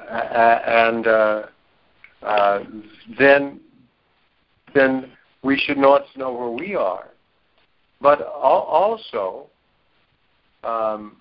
[0.09, 1.43] and uh,
[2.21, 2.59] uh,
[3.17, 3.59] then,
[4.73, 5.11] then
[5.45, 7.09] we should not know where we are.
[8.01, 9.45] But also,
[10.63, 11.17] um,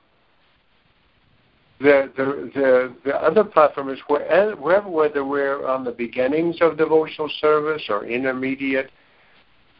[1.78, 7.30] the, the, the, the other platform is wherever, whether we're on the beginnings of devotional
[7.40, 8.90] service or intermediate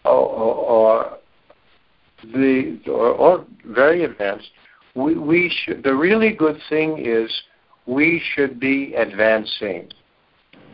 [0.05, 1.19] or, or,
[2.35, 4.51] the or, or, very advanced,
[4.95, 7.31] we, we should, the really good thing is
[7.87, 9.91] we should be advancing.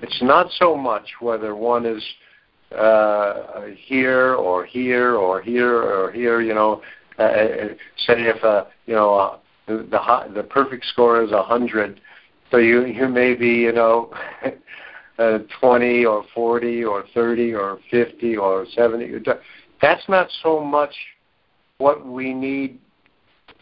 [0.03, 2.03] It's not so much whether one is
[2.77, 6.41] uh, here or here or here or here.
[6.41, 6.83] You know,
[7.18, 7.68] uh, uh
[8.07, 12.01] say if uh, you know uh, the the, the perfect score is a hundred,
[12.51, 14.12] so you you may be you know.
[15.18, 19.18] uh, 20 or 40 or 30 or 50 or 70.
[19.83, 20.95] That's not so much
[21.77, 22.79] what we need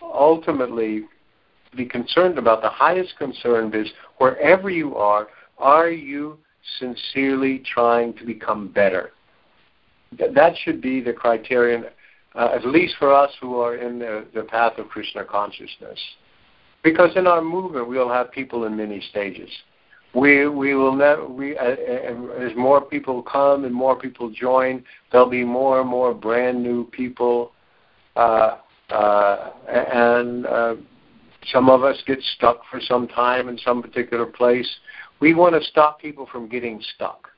[0.03, 1.01] ultimately
[1.71, 2.63] to be concerned about.
[2.63, 3.89] The highest concern is
[4.19, 5.29] wherever you are,
[5.59, 6.39] are you
[6.79, 9.11] sincerely trying to become better?
[10.19, 11.85] That should be the criterion,
[12.35, 15.99] uh, at least for us who are in the, the path of Krishna consciousness.
[16.83, 19.51] Because in our movement, we'll have people in many stages.
[20.15, 21.77] We we will never we uh,
[22.41, 24.83] as more people come and more people join,
[25.13, 27.53] there'll be more and more brand new people,
[28.17, 28.57] uh,
[28.89, 30.77] uh, and uh,
[31.53, 34.69] some of us get stuck for some time in some particular place.
[35.21, 37.29] We want to stop people from getting stuck.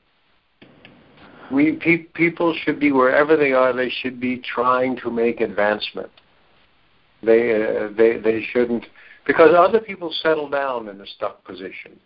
[1.51, 3.73] We pe- people should be wherever they are.
[3.73, 6.11] They should be trying to make advancement.
[7.23, 8.85] They uh, they they shouldn't
[9.27, 11.99] because other people settle down in a stuck position.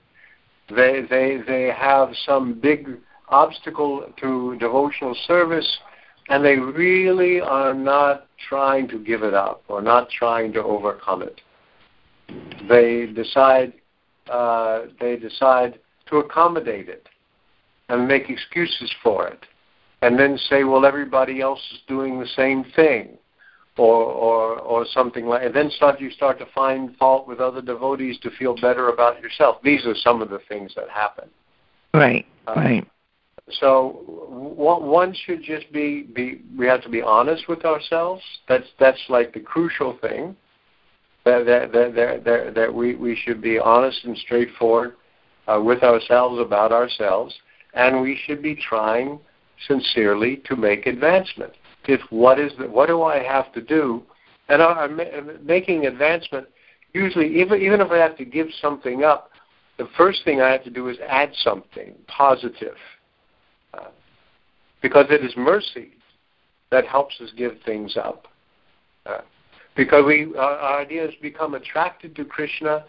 [0.70, 2.90] They they they have some big
[3.30, 5.80] obstacle to devotional service
[6.30, 11.22] and they really are not trying to give it up or not trying to overcome
[11.22, 11.42] it.
[12.68, 13.74] They decide
[14.30, 17.08] uh, they decide to accommodate it
[17.90, 19.46] and make excuses for it,
[20.02, 23.18] and then say, "Well, everybody else is doing the same thing,"
[23.78, 25.44] or or or something like.
[25.44, 29.22] And then start you start to find fault with other devotees to feel better about
[29.22, 29.58] yourself.
[29.64, 31.30] These are some of the things that happen.
[31.94, 32.26] Right.
[32.48, 32.88] Uh, right.
[33.52, 38.24] So one should just be be we have to be honest with ourselves.
[38.48, 40.36] That's that's like the crucial thing.
[41.26, 44.94] That that that that, that we we should be honest and straightforward
[45.48, 47.34] uh, with ourselves about ourselves,
[47.74, 49.20] and we should be trying
[49.68, 51.54] sincerely to make advancement.
[51.88, 54.04] If what is the, what do I have to do,
[54.50, 55.00] and I'm
[55.44, 56.48] making advancement.
[56.94, 59.32] Usually, even even if I have to give something up,
[59.78, 62.78] the first thing I have to do is add something positive
[64.86, 65.94] because it is mercy
[66.70, 68.28] that helps us give things up.
[69.08, 69.22] Uh,
[69.76, 72.86] because we, our, our, ideas become attracted to Krishna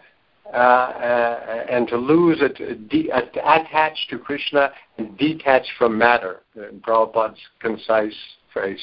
[0.53, 6.79] uh, uh, and to lose it, de- attached to Krishna and detached from matter, in
[6.79, 8.15] Prabhupada's concise
[8.53, 8.79] phrase.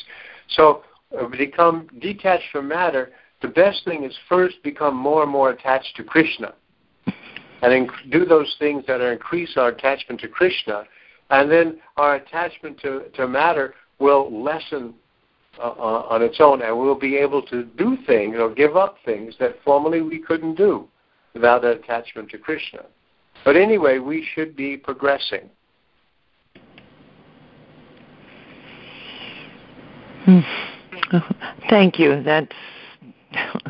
[0.50, 0.82] So,
[1.18, 5.96] uh, become detached from matter, the best thing is first become more and more attached
[5.96, 6.54] to Krishna
[7.64, 10.84] and inc- do those things that increase our attachment to Krishna
[11.30, 14.94] and then our attachment to, to matter will lessen
[15.58, 18.96] uh, uh, on its own, and we'll be able to do things or give up
[19.04, 20.88] things that formerly we couldn't do
[21.32, 22.80] without an attachment to Krishna.
[23.44, 25.50] But anyway, we should be progressing.
[30.24, 30.40] Hmm.
[31.70, 32.22] Thank you.
[32.22, 32.52] That's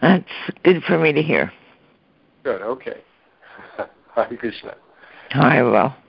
[0.00, 0.24] that's
[0.64, 1.52] good for me to hear.
[2.42, 2.62] Good.
[2.62, 3.00] Okay.
[4.14, 4.74] Hare Krishna.
[5.34, 5.76] I will.
[5.76, 6.01] Okay,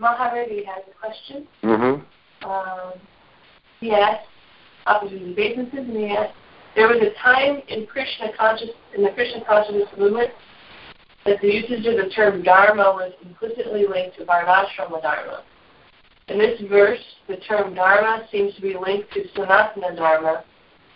[0.00, 1.46] and Maharedi has a question.
[1.62, 2.48] Mm-hmm.
[2.48, 2.92] Um,
[3.80, 4.26] he asked,
[4.86, 6.34] opposite obeisances, and he asked,
[6.76, 10.30] there was a time in Krishna conscious in the Krishna consciousness movement
[11.26, 15.42] that the usage of the term dharma was implicitly linked to varnashrama dharma.
[16.28, 20.44] In this verse, the term dharma seems to be linked to sanatana dharma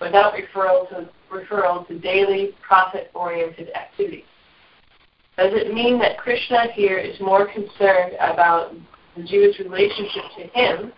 [0.01, 4.25] without referral to referral to daily profit-oriented activities.
[5.37, 8.73] Does it mean that Krishna here is more concerned about
[9.17, 10.93] the jiva's relationship to him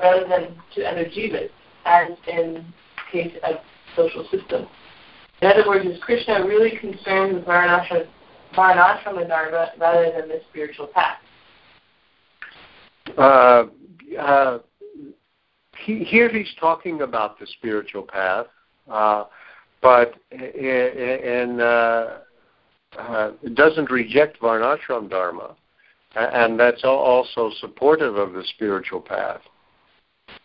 [0.00, 1.50] rather than to other jivas,
[1.84, 2.64] as in
[3.12, 3.56] case of
[3.96, 4.66] social system?
[5.42, 8.06] In other words, is Krishna really concerned with Varnashram,
[8.54, 11.18] Varnashrama Dharma rather than the spiritual path?
[13.16, 13.64] Uh,
[14.18, 14.58] uh,
[15.78, 18.46] he, here he's talking about the spiritual path,
[18.90, 19.24] uh,
[19.80, 22.18] but in, uh,
[22.98, 25.56] uh, doesn't reject Varnashram Dharma,
[26.16, 29.40] and that's also supportive of the spiritual path.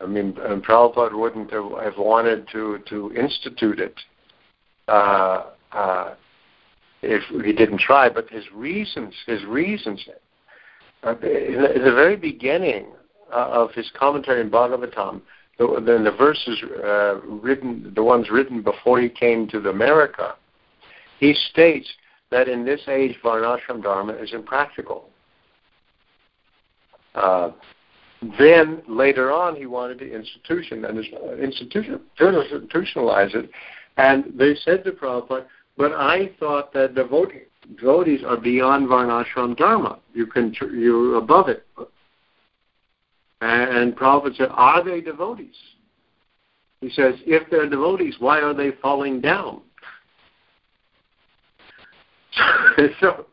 [0.02, 4.00] I mean, and Prabhupada wouldn't have wanted to, to institute it
[4.88, 6.16] uh, uh,
[7.02, 10.04] if he didn't try, but his reasons, his reasons,
[11.04, 12.88] uh, in, the, very beginning
[13.32, 15.22] uh, of his commentary in Bhagavatam,
[15.58, 20.36] the, the, the verses uh, written, the ones written before he came to America,
[21.20, 21.88] he states
[22.32, 25.10] that in this age Varnashram Dharma is impractical.
[27.16, 27.52] Uh,
[28.40, 30.98] then later on, he wanted to institution and
[31.40, 33.50] institution, institutionalize it,
[33.98, 35.46] and they said to Prabhupada,
[35.78, 37.44] "But I thought that devotee,
[37.76, 40.00] devotees are beyond Varnashram Dharma.
[40.14, 41.66] You can you're above it."
[43.42, 45.58] And Prabhupada said, "Are they devotees?"
[46.82, 49.62] He says, "If they're devotees, why are they falling down?"
[53.00, 53.28] so,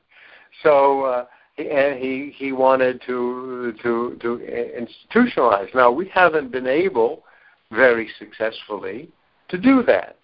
[0.62, 1.04] so.
[1.04, 1.26] Uh, and
[1.56, 5.74] he he wanted to to to institutionalize.
[5.74, 7.24] Now we haven't been able
[7.70, 9.10] very successfully
[9.48, 10.16] to do that.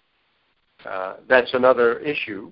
[0.85, 2.51] Uh, that's another issue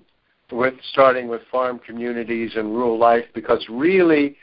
[0.50, 4.36] with starting with farm communities and rural life because really,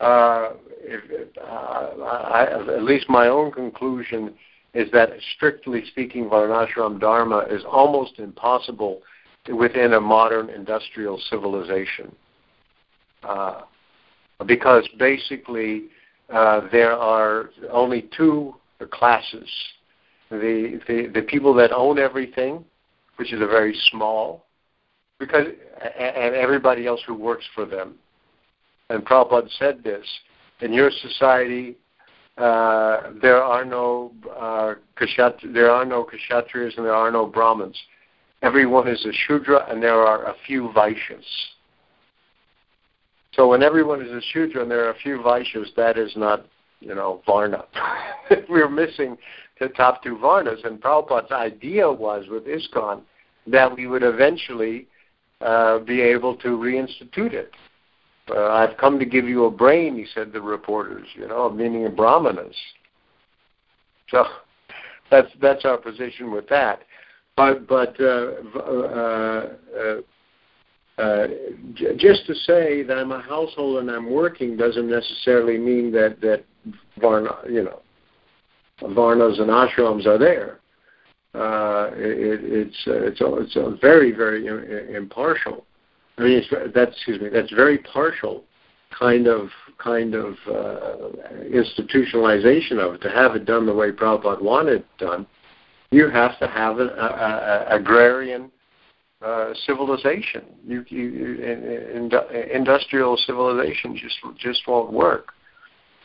[0.00, 0.50] uh,
[0.80, 4.34] if, uh, I, at least my own conclusion
[4.74, 9.02] is that strictly speaking, Varnashram Dharma is almost impossible
[9.52, 12.14] within a modern industrial civilization.
[13.22, 13.62] Uh,
[14.46, 15.84] because basically
[16.32, 18.54] uh, there are only two
[18.90, 19.48] classes:
[20.30, 22.64] the, the the people that own everything,
[23.16, 24.44] which is a very small,
[25.18, 25.46] because
[25.98, 27.94] and everybody else who works for them.
[28.90, 30.04] And Prabhupada said this:
[30.60, 31.76] in your society,
[32.38, 37.76] uh, there are no uh, kshat, there are no kshatriyas and there are no brahmins.
[38.40, 41.24] Everyone is a shudra, and there are a few vaishyas.
[43.32, 46.46] So when everyone is a Shudra and there are a few Vaishyas, that is not,
[46.80, 47.64] you know, Varna.
[48.48, 49.16] We're missing
[49.58, 50.66] the top two Varnas.
[50.66, 53.02] And Prabhupada's idea was with ISKCON
[53.46, 54.86] that we would eventually
[55.40, 57.52] uh, be able to reinstitute it.
[58.30, 61.92] Uh, I've come to give you a brain, he said to reporters, you know, meaning
[61.94, 62.54] Brahmanas.
[64.10, 64.24] So
[65.10, 66.82] that's that's our position with that.
[67.36, 69.46] But but uh, uh,
[70.98, 71.26] uh
[71.74, 76.20] j- just to say that I'm a household and I'm working doesn't necessarily mean that
[76.20, 76.44] that
[77.00, 77.80] varna, you know,
[78.82, 80.58] varnas and ashrams are there.
[81.34, 84.46] Uh, it, it's uh, it's a, it's a very very
[84.94, 85.64] impartial.
[86.18, 87.30] I mean, it's, that's excuse me.
[87.30, 88.44] That's very partial
[88.98, 89.48] kind of
[89.78, 91.08] kind of uh,
[91.50, 93.00] institutionalization of it.
[93.02, 95.26] To have it done the way Prabhupada wanted it done,
[95.90, 98.50] you have to have an a, a, agrarian
[99.24, 100.42] uh, civilization.
[100.66, 105.32] You, you, in, in, industrial civilization just just won't work.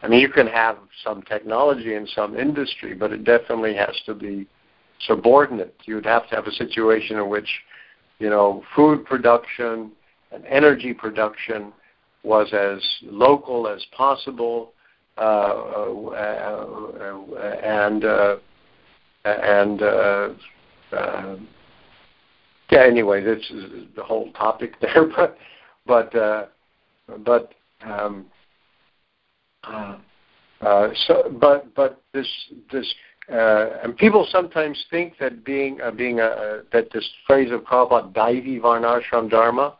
[0.03, 4.13] I mean, you can have some technology in some industry, but it definitely has to
[4.13, 4.47] be
[5.07, 5.75] subordinate.
[5.85, 7.49] You'd have to have a situation in which,
[8.19, 9.91] you know, food production
[10.31, 11.73] and energy production
[12.23, 14.73] was as local as possible,
[15.17, 16.73] uh, uh,
[17.63, 18.35] and uh,
[19.25, 20.29] and uh,
[20.91, 21.35] uh,
[22.71, 25.37] yeah, anyway, this is the whole topic there, but
[25.85, 26.45] but uh,
[27.25, 27.53] but
[27.85, 28.25] um,
[29.63, 29.97] uh,
[30.61, 32.27] uh, so but but this
[32.71, 32.93] this
[33.31, 37.61] uh, and people sometimes think that being uh, being a, uh, that this phrase of
[37.61, 39.75] Prabhupada Daivi Varnashram Dharma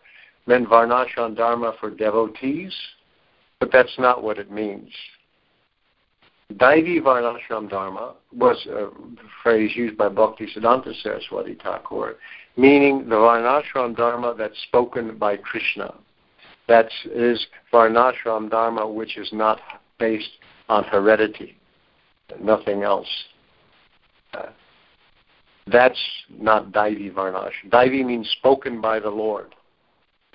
[0.46, 2.74] meant Varnashram Dharma for devotees,
[3.60, 4.90] but that's not what it means.
[6.54, 8.90] Daivi Varnashram Dharma was a
[9.44, 12.16] phrase used by Bhakti Siddhanta Saraswati Thakur
[12.58, 15.94] meaning the Varnashram Dharma that's spoken by Krishna.
[16.68, 19.60] That is Varnashram Dharma which is not
[20.00, 20.32] based
[20.68, 21.58] on heredity,
[22.42, 23.08] nothing else.
[24.34, 24.48] Uh,
[25.72, 27.70] that's not Daivi Varnashram.
[27.70, 29.54] Daivi means spoken by the Lord.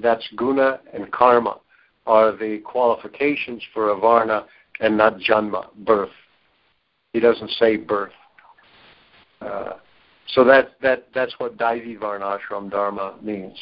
[0.01, 1.59] That's guna and karma
[2.07, 4.47] are the qualifications for a Varna
[4.81, 6.11] and not Janma, birth.
[7.12, 8.12] He doesn't say birth.
[9.40, 9.74] Uh,
[10.28, 13.59] so that that that's what Daivi Varnashram Dharma means.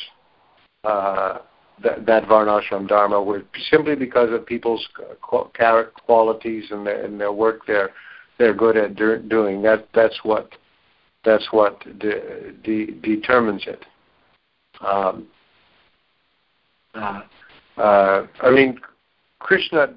[0.84, 1.38] Uh,
[1.82, 4.86] that, that Varnashram Dharma, would simply because of people's
[5.22, 7.90] qualities and their, and their work they're
[8.38, 9.62] they're good at doing.
[9.62, 10.50] That that's what
[11.24, 13.84] That's what de- de- determines it.
[14.80, 15.28] Um,
[16.94, 17.20] uh,
[17.76, 18.80] uh, I mean,
[19.38, 19.94] Krishna,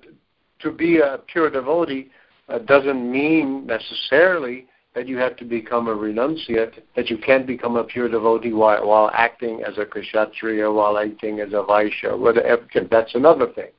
[0.60, 2.12] to be a pure devotee
[2.50, 7.76] uh, doesn't mean necessarily that you have to become a renunciate, that you can't become
[7.78, 12.64] a pure devotee while, while acting as a kshatriya, while acting as a vaishya, whatever.
[12.92, 13.72] That's another thing.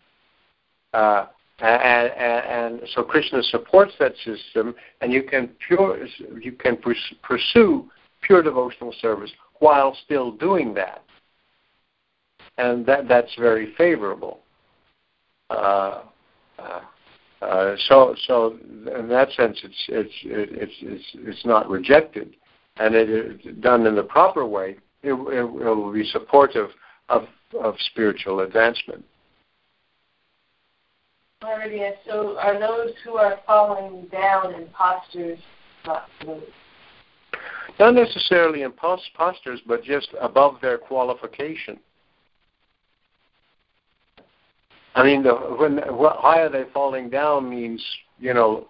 [0.93, 1.27] Uh,
[1.61, 6.05] and, and, and, so Krishna supports that system, and you can pure
[6.41, 6.77] you can
[7.23, 7.89] pursue
[8.23, 9.31] pure devotional service
[9.61, 11.05] while still doing that,
[12.59, 14.41] and that that's very favorable.
[15.49, 16.03] Uh,
[16.59, 16.81] uh,
[17.43, 18.59] uh, so, so
[18.97, 22.37] in that sense, it's it's it's it's it's not rejected,
[22.77, 24.77] and it is done in the proper way.
[25.03, 26.71] It, it, it will be supportive
[27.09, 27.25] of
[27.61, 29.05] of spiritual advancement.
[31.43, 35.39] Alrighty, so are those who are falling down imposters
[35.85, 36.47] not moved?
[37.79, 41.79] Not necessarily imposters, but just above their qualification.
[44.95, 47.85] I mean, the, when why are they falling down means
[48.19, 48.69] you know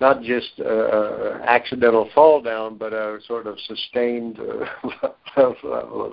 [0.00, 6.12] not just uh, accidental fall down, but a sort of sustained uh, of,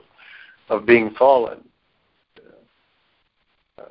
[0.70, 1.60] of being fallen.
[3.78, 3.84] Uh,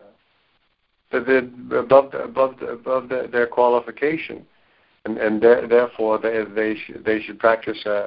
[1.72, 4.44] above above above the, their qualification,
[5.04, 8.06] and and therefore they they should, they should practice uh,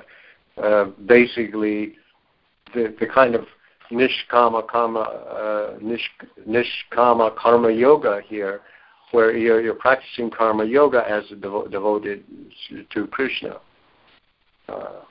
[0.61, 1.95] uh, basically
[2.73, 3.45] the the kind of
[3.91, 6.10] nishkama karma uh, nish,
[6.47, 8.61] nishkama karma yoga here,
[9.11, 12.23] where you're, you're practicing karma yoga as a devo- devoted
[12.91, 13.57] to Krishna.
[14.68, 15.01] Uh,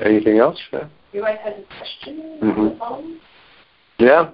[0.00, 0.58] Anything else?
[0.72, 0.88] Yeah.
[1.12, 2.60] You might have a question mm-hmm.
[2.60, 3.20] on the phone.
[3.98, 4.30] Yeah.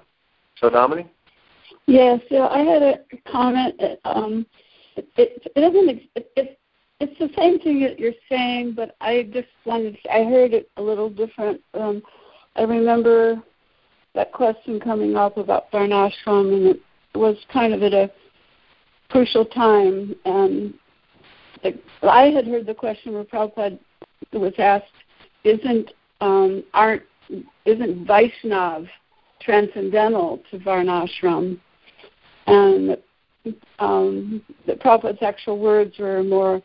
[0.61, 1.09] So, Dominic?
[1.87, 2.99] Yes, yeah, I had a
[3.31, 3.81] comment.
[4.05, 4.47] Um,
[5.17, 6.03] it, it doesn't.
[6.15, 6.59] It, it,
[7.01, 9.99] it's the same thing that you're saying, but I just wanted.
[10.03, 11.61] To, I heard it a little different.
[11.75, 12.03] Um,
[12.57, 13.43] I remember
[14.15, 16.81] that question coming up about Varnashram, and it
[17.15, 18.11] was kind of at a
[19.11, 20.15] crucial time.
[20.25, 20.75] And
[21.63, 23.79] the, I had heard the question where Prabhupada
[24.33, 24.87] was asked,
[25.45, 27.03] "Isn't um, aren't
[27.65, 28.89] isn't Vaishnav
[29.41, 31.61] transcendental to Varnashram?"
[32.47, 32.97] And
[33.79, 36.63] um, the Prophet's actual words were more,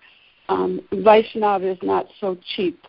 [0.50, 2.80] um, Vaishnav is not so cheap.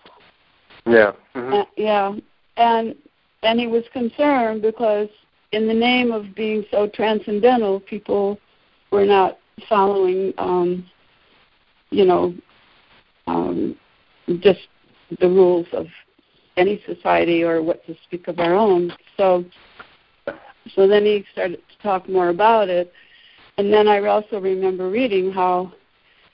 [0.87, 1.13] Yeah.
[1.35, 1.53] Mm-hmm.
[1.53, 2.15] Uh, yeah.
[2.57, 2.95] And
[3.43, 5.09] and he was concerned because
[5.53, 8.39] in the name of being so transcendental, people
[8.91, 9.39] were not
[9.69, 10.87] following, um,
[11.91, 12.35] you know,
[13.27, 13.77] um,
[14.41, 14.61] just
[15.21, 15.87] the rules of
[16.57, 18.93] any society or what to speak of our own.
[19.17, 19.45] So,
[20.75, 22.93] so then he started to talk more about it,
[23.59, 25.73] and then I also remember reading how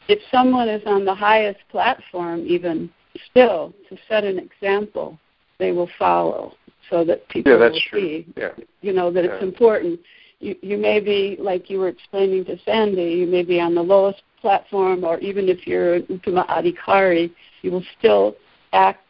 [0.08, 2.90] if someone is on the highest platform, even
[3.30, 5.18] still, to set an example,
[5.58, 6.54] they will follow
[6.88, 8.00] so that people yeah, that's will true.
[8.00, 8.48] see, yeah.
[8.80, 9.34] you know, that yeah.
[9.34, 10.00] it's important.
[10.40, 13.82] You, you may be, like you were explaining to Sandy, you may be on the
[13.82, 17.30] lowest platform, or even if you're an Uttama Adhikari,
[17.62, 18.34] you will still
[18.72, 19.04] act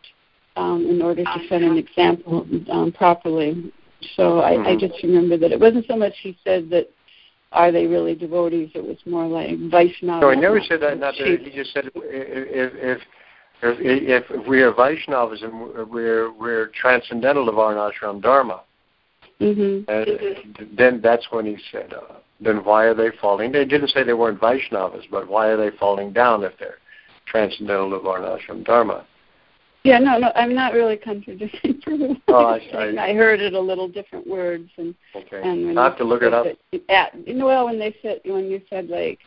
[0.57, 3.73] um, in order to set an example um, properly.
[4.17, 4.67] So I, mm-hmm.
[4.67, 6.91] I just remember that it wasn't so much he said that
[7.53, 8.71] are they really devotees?
[8.75, 10.21] It was more like Vaishnava.
[10.21, 10.99] No, he never said that.
[10.99, 13.01] Not that he just said if if
[13.63, 18.63] if, if we are Vaishnavas and we're we're transcendental of Varnashram Dharma,
[19.41, 19.91] mm-hmm.
[19.91, 23.53] and then that's when he said, uh, then why are they falling?
[23.53, 26.79] They didn't say they weren't Vaishnavas, but why are they falling down if they're
[27.27, 29.05] transcendental of Varnashram Dharma?
[29.83, 31.81] Yeah, no, no, I'm not really contradicting.
[32.29, 35.41] oh, I, I, I heard it a little different words, and okay.
[35.43, 36.47] and I have to look it up.
[36.91, 39.19] At, well, when they said when you said like,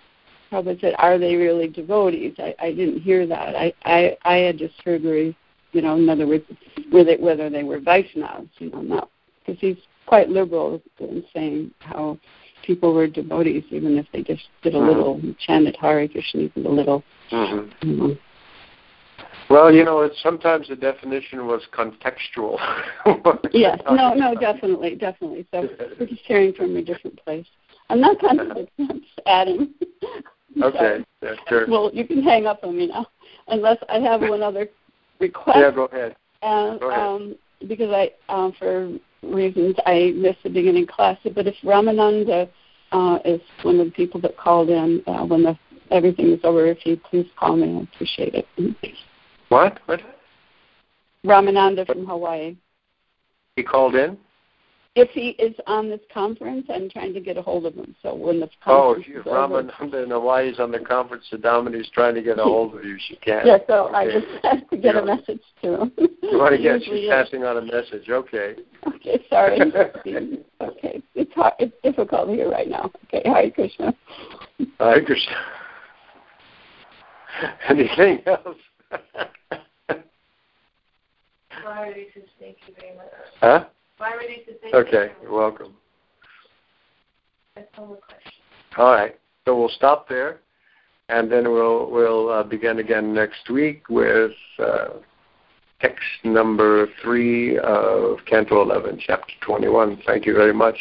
[0.52, 3.56] Prabhupada said, "Are they really devotees?" I, I didn't hear that.
[3.56, 6.46] I, I I had just heard where, you know, in other words,
[6.92, 9.10] whether whether they were Vaishnavas, you know, not
[9.40, 12.20] because he's quite liberal in saying how
[12.64, 14.88] people were devotees, even if they just did a mm-hmm.
[14.88, 17.04] little chanted Hare Krishna, even a little.
[17.32, 17.90] Mm-hmm.
[17.90, 18.18] You know,
[19.50, 22.58] well, you know, it's, sometimes the definition was contextual.
[23.54, 25.46] yes, no, no, definitely, definitely.
[25.52, 25.68] So
[26.00, 27.46] we're just hearing from a different place.
[27.90, 29.74] I'm not contradicting, I'm just adding.
[30.62, 31.68] okay, yeah, sure.
[31.68, 33.08] Well, you can hang up on me now,
[33.48, 34.70] unless I have one other
[35.20, 35.60] request.
[35.60, 36.16] Yeah, go ahead.
[36.42, 37.02] And, go ahead.
[37.02, 37.36] Um,
[37.68, 38.92] because I, um, for
[39.24, 41.18] reasons, I missed the beginning class.
[41.24, 42.50] But if Ramananda
[42.92, 45.58] uh, is one of the people that called in uh, when the
[45.92, 48.48] everything is over, if you please call me, I appreciate it.
[49.54, 49.80] What?
[49.86, 50.02] What?
[51.26, 52.58] Ramananda from Hawaii.
[53.56, 54.18] He called in?
[54.96, 57.96] if he is on this conference, I'm trying to get a hold of him.
[58.04, 61.82] So when the oh, conference if is Ramananda in Hawaii is on the conference, Sadamini
[61.82, 62.98] is trying to get a hold of you.
[63.08, 63.46] She can't.
[63.46, 63.96] Yeah, so okay.
[63.96, 65.92] I just have to get a message to him.
[65.98, 66.82] You want to get?
[66.84, 67.10] She's is.
[67.10, 68.08] passing on a message.
[68.10, 68.56] Okay.
[68.88, 69.60] Okay, sorry.
[70.62, 71.54] okay, it's hard.
[71.60, 72.92] It's difficult here right now.
[73.06, 73.96] Okay, Hare Krishna.
[74.80, 75.36] Hare Krishna.
[77.70, 78.58] Anything else?
[81.66, 83.08] Alrighty, says thank you very much.
[83.40, 83.66] huh?
[84.00, 84.80] Says thank you.
[84.80, 85.12] Okay.
[85.22, 85.74] You're welcome.
[87.56, 88.34] That's all the questions.
[88.78, 89.16] All right.
[89.46, 90.40] So we'll stop there,
[91.10, 94.88] and then we'll we'll uh, begin again next week with uh,
[95.82, 100.02] text number three of Canto 11, chapter 21.
[100.08, 100.78] Thank you very much.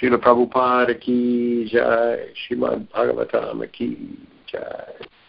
[0.00, 4.18] Srila Prabhupada ki jai, Srimad Bhagavatam ki
[4.52, 4.92] jai.